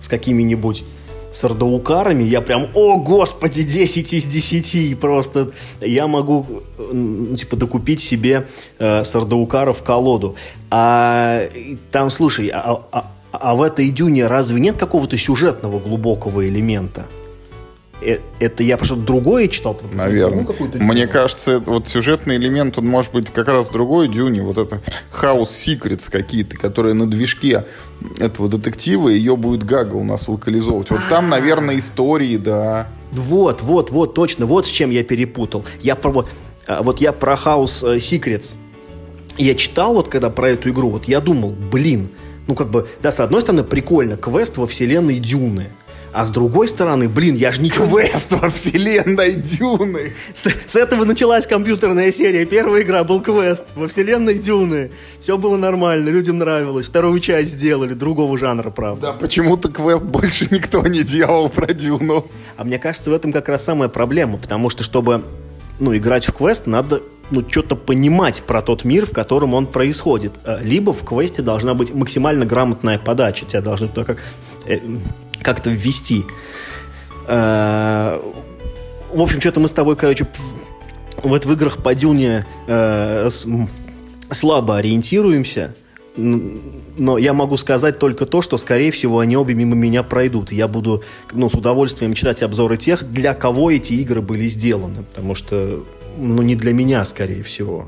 [0.00, 0.84] с какими-нибудь
[1.32, 5.50] сардаукарами, я прям, о, господи, 10 из 10, просто
[5.80, 6.46] я могу,
[6.92, 9.04] ну, типа, докупить себе э,
[9.72, 10.36] в колоду.
[10.70, 11.48] А
[11.90, 17.06] там, слушай, а, а, а в этой дюне разве нет какого-то сюжетного глубокого элемента?
[18.02, 19.80] Э, это я просто другое читал?
[19.92, 20.46] Наверное.
[20.74, 24.42] Мне кажется, это, вот сюжетный элемент, он может быть как раз другой дюне.
[24.42, 24.80] Вот это
[25.12, 27.64] House Secrets какие-то, которые на движке
[28.18, 30.90] этого детектива, ее будет Гага у нас локализовывать.
[30.90, 32.88] Вот там, наверное, истории, да.
[33.12, 34.46] Вот, вот, вот, точно.
[34.46, 35.64] Вот с чем я перепутал.
[35.80, 36.26] Я про,
[36.66, 38.54] а, вот я про House э, Secrets.
[39.36, 42.10] Я читал вот когда про эту игру, вот я думал, блин,
[42.46, 45.68] ну, как бы, да, с одной стороны, прикольно, квест во вселенной Дюны.
[46.12, 47.86] А с другой стороны, блин, я же ничего...
[47.86, 50.12] Квест во вселенной Дюны.
[50.34, 52.44] С, с этого началась компьютерная серия.
[52.44, 54.90] Первая игра был квест во вселенной Дюны.
[55.20, 56.86] Все было нормально, людям нравилось.
[56.86, 59.08] Вторую часть сделали, другого жанра, правда.
[59.08, 62.26] Да, почему-то квест больше никто не делал про Дюну.
[62.56, 65.22] А мне кажется, в этом как раз самая проблема, потому что, чтобы
[65.78, 70.32] ну, играть в квест, надо ну, что-то понимать про тот мир, в котором он происходит.
[70.44, 73.46] Э, либо в квесте должна быть максимально грамотная подача.
[73.46, 74.18] Тебя должны туда как,
[74.66, 74.80] э,
[75.42, 76.24] как-то ввести.
[77.26, 78.20] Э,
[79.12, 80.26] в общем, что-то мы с тобой, короче,
[81.22, 82.46] в играх по Дюне
[84.30, 85.74] слабо ориентируемся.
[86.16, 90.52] Но я могу сказать только то, что, скорее всего, они обе мимо меня пройдут.
[90.52, 95.04] Я буду ну, с удовольствием читать обзоры тех, для кого эти игры были сделаны.
[95.04, 95.84] Потому что
[96.18, 97.86] ну, не для меня, скорее всего.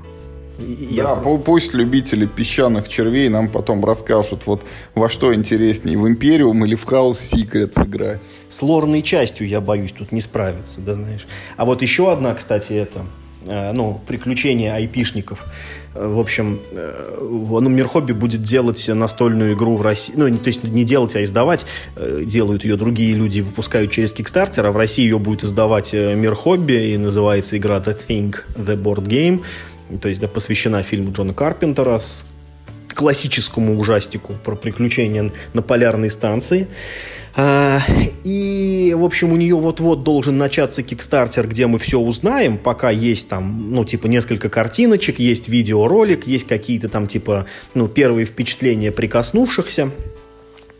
[0.58, 1.04] Я...
[1.04, 4.62] Да, пусть любители песчаных червей нам потом расскажут, вот
[4.94, 8.20] во что интереснее, в Империум или в Хаус Secrets играть.
[8.48, 11.26] с лорной частью, я боюсь, тут не справиться, да, знаешь.
[11.56, 13.06] А вот еще одна, кстати, это,
[13.46, 15.44] э, ну, приключения айпишников.
[15.94, 20.14] Э, в общем, э, ну, Мир Хобби будет делать настольную игру в России.
[20.16, 21.66] Ну, то есть не делать, а издавать.
[21.96, 26.34] Э, делают ее другие люди, выпускают через Kickstarter, а в России ее будет издавать Мир
[26.34, 29.42] Хобби, и называется игра The Thing, The Board Game.
[29.98, 32.24] То есть да, посвящена фильму Джона Карпентера с
[32.94, 36.68] классическому ужастику про приключения на полярной станции.
[37.34, 37.78] А,
[38.24, 43.28] и, в общем, у нее вот-вот должен начаться кикстартер, где мы все узнаем, пока есть
[43.28, 49.90] там, ну, типа, несколько картиночек, есть видеоролик, есть какие-то там, типа, ну, первые впечатления прикоснувшихся.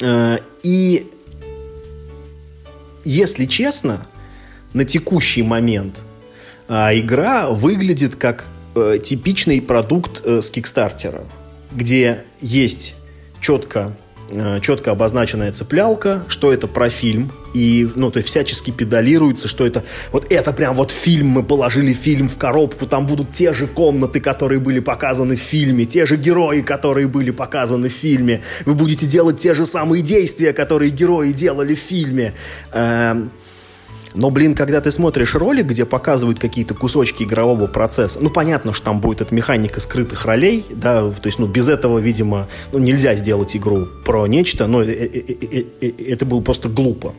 [0.02, 1.06] А, и,
[3.04, 4.06] если честно,
[4.74, 6.00] на текущий момент
[6.68, 11.25] а, игра выглядит как э, типичный продукт э, с кикстартера,
[11.73, 12.95] где есть
[13.41, 13.97] четко
[14.35, 19.66] Э, четко обозначенная цеплялка, что это про фильм, и, ну, то есть всячески педалируется, что
[19.66, 23.66] это, вот это прям вот фильм, мы положили фильм в коробку, там будут те же
[23.66, 28.75] комнаты, которые были показаны в фильме, те же герои, которые были показаны в фильме, вы
[28.75, 32.33] будете делать те же самые действия, которые герои делали в фильме.
[32.73, 33.31] Эм,
[34.14, 38.86] но, блин, когда ты смотришь ролик, где показывают какие-то кусочки игрового процесса, ну, понятно, что
[38.86, 43.14] там будет эта механика скрытых ролей, да, то есть, ну, без этого, видимо, ну, нельзя
[43.14, 47.14] сделать игру про нечто, но э, э, э, это было просто глупо.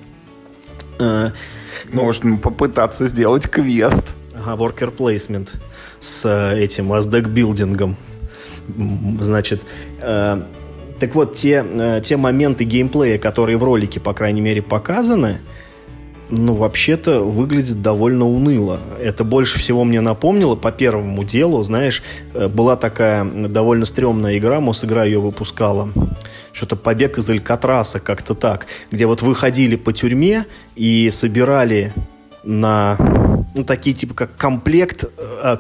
[1.91, 4.13] Можно попытаться сделать квест.
[4.35, 5.49] Ага, worker placement
[5.99, 7.97] с этим, с декбилдингом.
[9.19, 9.61] Значит,
[9.99, 15.39] так вот, те, те моменты геймплея, которые в ролике, по крайней мере, показаны,
[16.34, 18.79] ну, вообще-то выглядит довольно уныло.
[18.99, 22.01] Это больше всего мне напомнило по первому делу, знаешь,
[22.34, 25.89] э, была такая довольно стрёмная игра, Мосигра ее выпускала,
[26.51, 31.93] что-то «Побег из Алькатраса», как-то так, где вот выходили по тюрьме и собирали
[32.43, 32.97] на
[33.55, 35.57] ну, такие типа как комплект э,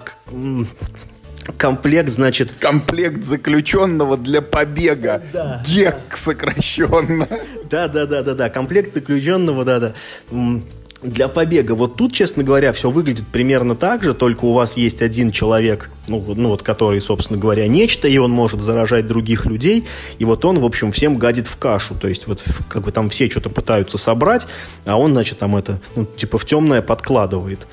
[1.57, 2.53] комплект, значит...
[2.59, 5.21] Комплект заключенного для побега.
[5.31, 5.63] Да.
[5.65, 7.27] ГЕК сокращенно.
[7.69, 8.49] Да-да-да-да-да.
[8.49, 9.93] Комплект заключенного, да-да
[11.03, 11.73] для побега.
[11.73, 15.89] Вот тут, честно говоря, все выглядит примерно так же, только у вас есть один человек,
[16.07, 19.85] ну, ну вот, который, собственно говоря, нечто, и он может заражать других людей,
[20.17, 21.95] и вот он, в общем, всем гадит в кашу.
[21.95, 24.47] То есть вот как бы там все что-то пытаются собрать,
[24.85, 27.67] а он, значит, там это, ну, типа в темное подкладывает.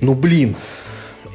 [0.00, 0.54] Ну, блин,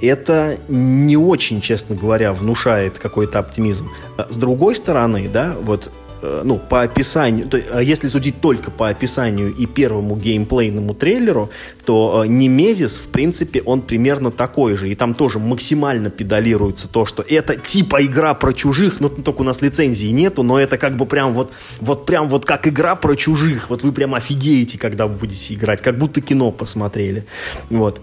[0.07, 3.89] это не очень, честно говоря, внушает какой-то оптимизм.
[4.17, 5.91] А с другой стороны, да, вот
[6.21, 11.49] э, ну, по описанию, то, а если судить только по описанию и первому геймплейному трейлеру,
[11.85, 14.89] то э, Немезис, в принципе, он примерно такой же.
[14.89, 19.45] И там тоже максимально педалируется то, что это типа игра про чужих, но только у
[19.45, 23.15] нас лицензии нету, но это как бы прям вот, вот прям вот как игра про
[23.15, 23.69] чужих.
[23.69, 27.25] Вот вы прям офигеете, когда вы будете играть, как будто кино посмотрели.
[27.69, 28.01] Вот.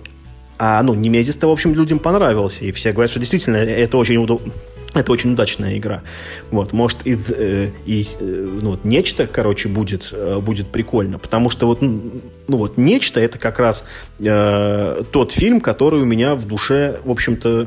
[0.62, 4.52] А, ну, Немезис-то, в общем, людям понравился, и все говорят, что действительно это очень удобно.
[4.92, 6.02] Это очень удачная игра.
[6.50, 11.18] Вот, может, и, э, и э, ну, вот, нечто, короче, будет, э, будет прикольно.
[11.18, 13.86] Потому что вот, ну, вот, нечто это как раз
[14.18, 17.66] э, тот фильм, который у меня в душе, в общем-то,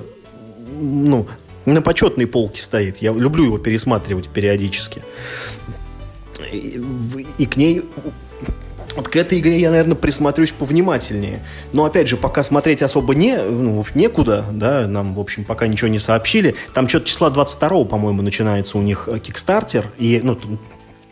[0.79, 1.27] ну,
[1.65, 2.97] на почетной полке стоит.
[2.97, 5.01] Я люблю его пересматривать периодически.
[6.51, 6.79] И,
[7.39, 7.81] и к ней
[8.95, 11.41] вот к этой игре я, наверное, присмотрюсь повнимательнее.
[11.71, 15.89] Но, опять же, пока смотреть особо не, ну, некуда, да, нам, в общем, пока ничего
[15.89, 16.55] не сообщили.
[16.73, 20.37] Там что-то числа 22 по-моему, начинается у них Кикстартер, и, ну,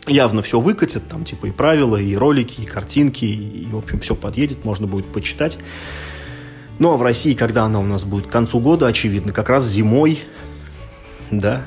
[0.06, 4.14] явно все выкатят, там, типа, и правила, и ролики, и картинки, и, в общем, все
[4.14, 5.58] подъедет, можно будет почитать.
[6.78, 8.26] Ну, а в России, когда она у нас будет?
[8.26, 10.20] К концу года, очевидно, как раз зимой,
[11.30, 11.64] да,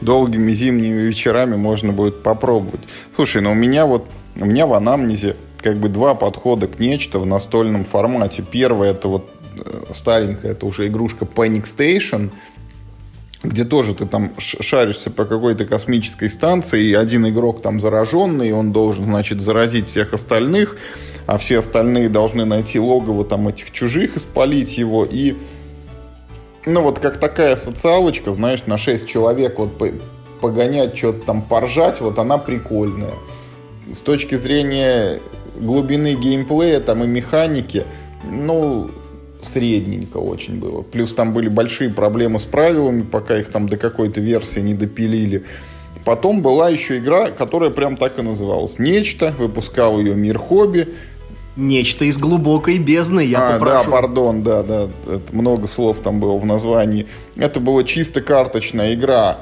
[0.00, 2.88] долгими зимними вечерами можно будет попробовать.
[3.16, 4.08] Слушай, ну у меня вот
[4.38, 8.44] у меня в анамнезе как бы два подхода к нечто в настольном формате.
[8.48, 12.30] Первый это вот э, старенькая, это уже игрушка Panic Station,
[13.42, 18.52] где тоже ты там шаришься по какой-то космической станции, и один игрок там зараженный, и
[18.52, 20.76] он должен, значит, заразить всех остальных,
[21.26, 25.36] а все остальные должны найти логово там этих чужих и спалить его, и
[26.66, 29.80] ну вот как такая социалочка, знаешь, на 6 человек вот
[30.40, 33.14] погонять, что-то там поржать, вот она прикольная
[33.92, 35.20] с точки зрения
[35.58, 37.84] глубины геймплея там и механики,
[38.24, 38.90] ну,
[39.42, 40.82] средненько очень было.
[40.82, 45.44] Плюс там были большие проблемы с правилами, пока их там до какой-то версии не допилили.
[46.04, 48.78] Потом была еще игра, которая прям так и называлась.
[48.78, 50.88] Нечто, выпускал ее Мир Хобби.
[51.56, 53.84] Нечто из глубокой бездны, я а, попрошу.
[53.84, 57.06] Да, пардон, да, да, это много слов там было в названии.
[57.36, 59.40] Это была чисто карточная игра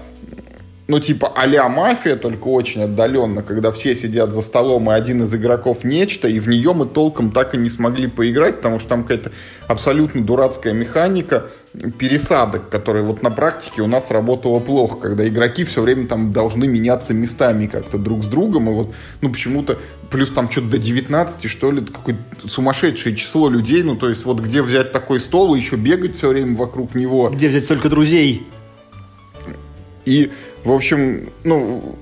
[0.89, 5.35] ну, типа а-ля мафия, только очень отдаленно, когда все сидят за столом, и один из
[5.35, 9.03] игроков нечто, и в нее мы толком так и не смогли поиграть, потому что там
[9.03, 9.33] какая-то
[9.67, 11.47] абсолютно дурацкая механика
[11.99, 16.69] пересадок, которая вот на практике у нас работала плохо, когда игроки все время там должны
[16.69, 19.79] меняться местами как-то друг с другом, и вот, ну, почему-то,
[20.09, 24.39] плюс там что-то до 19, что ли, какое-то сумасшедшее число людей, ну, то есть вот
[24.39, 27.29] где взять такой стол и еще бегать все время вокруг него.
[27.31, 28.47] Где взять столько друзей?
[30.07, 30.31] И,
[30.67, 31.97] в общем, ну,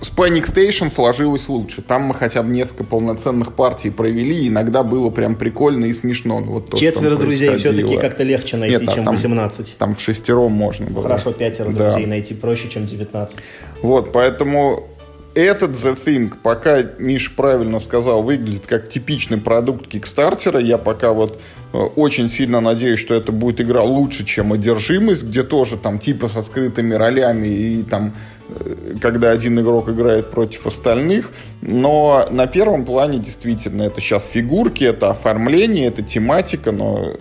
[0.00, 1.82] с Panic Station сложилось лучше.
[1.82, 6.38] Там мы хотя бы несколько полноценных партий провели, и иногда было прям прикольно и смешно.
[6.38, 9.76] Ну, вот то, Четверо друзей все-таки как-то легче найти, Нет, чем там, 18.
[9.78, 11.02] Там в шестером можно было.
[11.02, 11.90] Хорошо, пятеро да.
[11.90, 13.38] друзей найти проще, чем 19.
[13.82, 14.88] Вот, поэтому
[15.34, 20.60] этот The Thing, пока Миша правильно сказал, выглядит как типичный продукт Кикстартера.
[20.60, 21.40] Я пока вот
[21.72, 26.28] э, очень сильно надеюсь, что это будет игра лучше, чем «Одержимость», где тоже там типа
[26.28, 28.14] со скрытыми ролями и там
[28.48, 31.30] э, когда один игрок играет против остальных.
[31.62, 37.14] Но на первом плане действительно это сейчас фигурки, это оформление, это тематика, но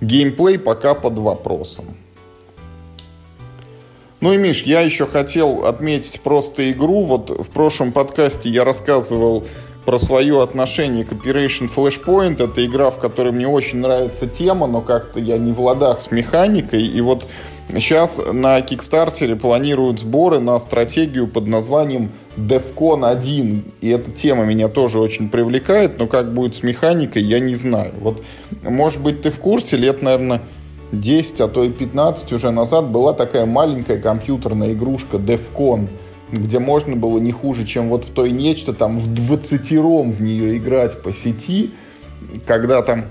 [0.00, 1.97] геймплей пока под вопросом.
[4.20, 7.04] Ну и, Миш, я еще хотел отметить просто игру.
[7.04, 9.44] Вот в прошлом подкасте я рассказывал
[9.84, 12.42] про свое отношение к Operation Flashpoint.
[12.42, 16.10] Это игра, в которой мне очень нравится тема, но как-то я не в ладах с
[16.10, 16.84] механикой.
[16.84, 17.26] И вот
[17.72, 23.64] сейчас на Кикстартере планируют сборы на стратегию под названием DEFCON 1.
[23.82, 27.94] И эта тема меня тоже очень привлекает, но как будет с механикой, я не знаю.
[28.00, 28.24] Вот,
[28.64, 30.42] может быть, ты в курсе, лет, наверное,
[30.92, 35.88] 10, а то и 15 уже назад была такая маленькая компьютерная игрушка DEFCON,
[36.32, 40.22] где можно было не хуже, чем вот в той нечто, там в 20 ром в
[40.22, 41.72] нее играть по сети,
[42.46, 43.04] когда там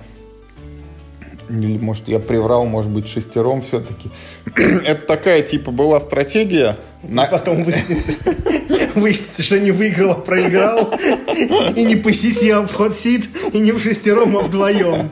[1.50, 4.10] или, может, я приврал, может быть, шестером все-таки.
[4.86, 6.78] Это такая, типа, была стратегия.
[7.04, 7.24] На...
[7.24, 8.14] И потом выяснится,
[9.00, 10.94] выяснится, что не выиграл, а проиграл.
[11.76, 13.30] И не по а в ход-сит.
[13.54, 15.10] И не в шестером, а вдвоем.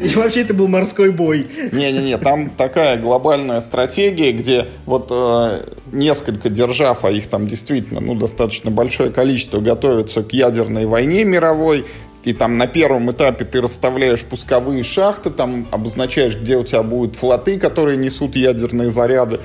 [0.00, 1.46] И вообще это был морской бой.
[1.72, 8.14] Не-не-не, там такая глобальная стратегия, где вот э, несколько держав, а их там действительно ну,
[8.14, 11.84] достаточно большое количество, готовятся к ядерной войне мировой,
[12.24, 17.16] и там на первом этапе ты расставляешь пусковые шахты, там обозначаешь, где у тебя будут
[17.16, 19.40] флоты, которые несут ядерные заряды.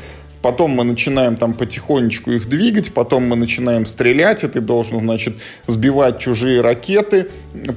[0.48, 5.36] Потом мы начинаем там потихонечку их двигать, потом мы начинаем стрелять, и ты должен, значит,
[5.68, 7.28] сбивать чужие ракеты,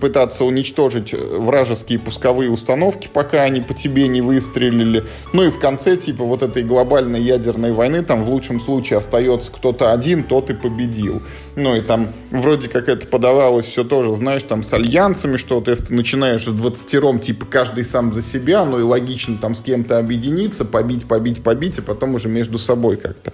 [0.01, 5.03] пытаться уничтожить вражеские пусковые установки, пока они по тебе не выстрелили.
[5.33, 9.51] Ну и в конце, типа, вот этой глобальной ядерной войны, там в лучшем случае остается
[9.51, 11.23] кто-то один, тот и победил.
[11.57, 15.68] Ну и там вроде как это подавалось все тоже, знаешь, там с альянсами, что вот
[15.68, 19.61] если ты начинаешь с 20 типа каждый сам за себя, ну и логично там с
[19.61, 23.32] кем-то объединиться, побить, побить, побить, а потом уже между собой как-то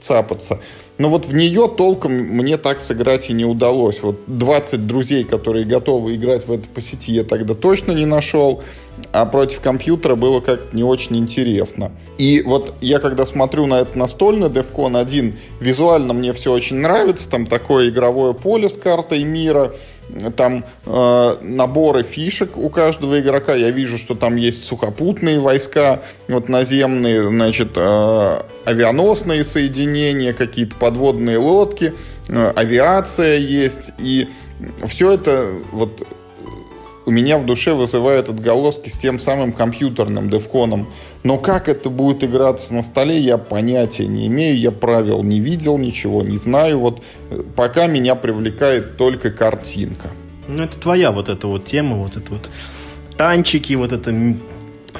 [0.00, 0.60] цапаться.
[1.02, 4.04] Но вот в нее толком мне так сыграть и не удалось.
[4.04, 8.62] Вот 20 друзей, которые готовы играть в это по сети, я тогда точно не нашел.
[9.10, 11.90] А против компьютера было как-то не очень интересно.
[12.18, 17.28] И вот я когда смотрю на это настольный DEFCON 1, визуально мне все очень нравится.
[17.28, 19.74] Там такое игровое поле с картой мира–
[20.36, 23.54] там э, наборы фишек у каждого игрока.
[23.54, 31.38] Я вижу, что там есть сухопутные войска, вот наземные, значит, э, авианосные соединения, какие-то подводные
[31.38, 31.94] лодки,
[32.28, 33.92] э, авиация есть.
[33.98, 34.28] И
[34.84, 36.06] все это вот
[37.04, 40.88] у меня в душе вызывает отголоски с тем самым компьютерным девконом.
[41.22, 45.78] Но как это будет играться на столе, я понятия не имею, я правил не видел,
[45.78, 46.78] ничего не знаю.
[46.78, 50.08] Вот э, пока меня привлекает только картинка.
[50.48, 52.50] Ну, это твоя вот эта вот тема, вот это вот
[53.16, 54.12] танчики, вот это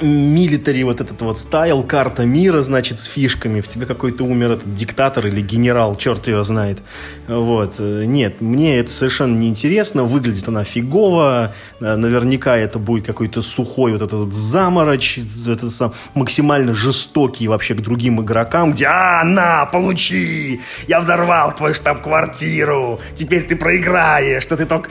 [0.01, 3.61] милитари, вот этот вот стайл, карта мира, значит, с фишками.
[3.61, 6.79] В тебе какой-то умер этот диктатор или генерал, черт его знает.
[7.27, 7.75] Вот.
[7.79, 10.03] Нет, мне это совершенно не интересно.
[10.03, 11.53] Выглядит она фигово.
[11.79, 17.81] Наверняка это будет какой-то сухой вот этот вот замороч, это сам, максимально жестокий вообще к
[17.81, 20.61] другим игрокам, где «А, на, получи!
[20.87, 22.99] Я взорвал твою штаб-квартиру!
[23.15, 24.89] Теперь ты проиграешь, что ты только...»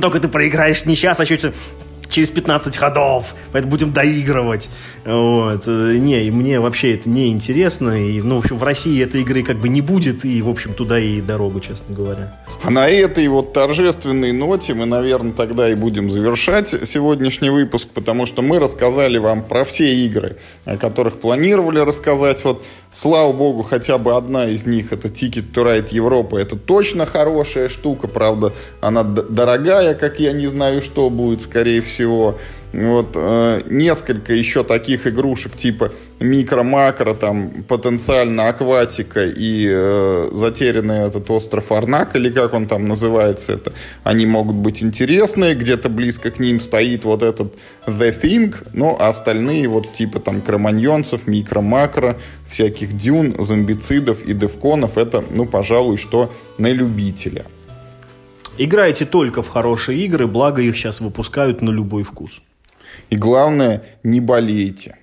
[0.00, 1.44] Только ты проиграешь не сейчас, а чуть
[2.08, 4.68] через 15 ходов, поэтому будем доигрывать.
[5.04, 5.66] Вот.
[5.66, 7.90] Не, мне вообще это не интересно.
[7.90, 10.74] И, ну, в общем, в России этой игры как бы не будет, и, в общем,
[10.74, 12.38] туда и дорогу, честно говоря.
[12.62, 18.26] А на этой вот торжественной ноте мы, наверное, тогда и будем завершать сегодняшний выпуск, потому
[18.26, 22.44] что мы рассказали вам про все игры, о которых планировали рассказать.
[22.44, 27.06] Вот, слава богу, хотя бы одна из них, это Ticket to Ride Европа, это точно
[27.06, 32.38] хорошая штука, правда, она дорогая, как я не знаю, что будет, скорее всего, всего.
[32.72, 41.30] Вот э, несколько еще таких игрушек типа микро-макро, там потенциально акватика и э, затерянный этот
[41.30, 43.72] остров Арнак, или как он там называется, это
[44.04, 47.54] они могут быть интересные, где-то близко к ним стоит вот этот
[47.86, 52.18] The Thing, но остальные вот типа там кроманьонцев, микро-макро,
[52.50, 57.44] всяких дюн, зомбицидов и девконов, это, ну, пожалуй, что на любителя.
[58.58, 62.42] Играйте только в хорошие игры, благо их сейчас выпускают на любой вкус.
[63.08, 64.96] И главное, не болейте.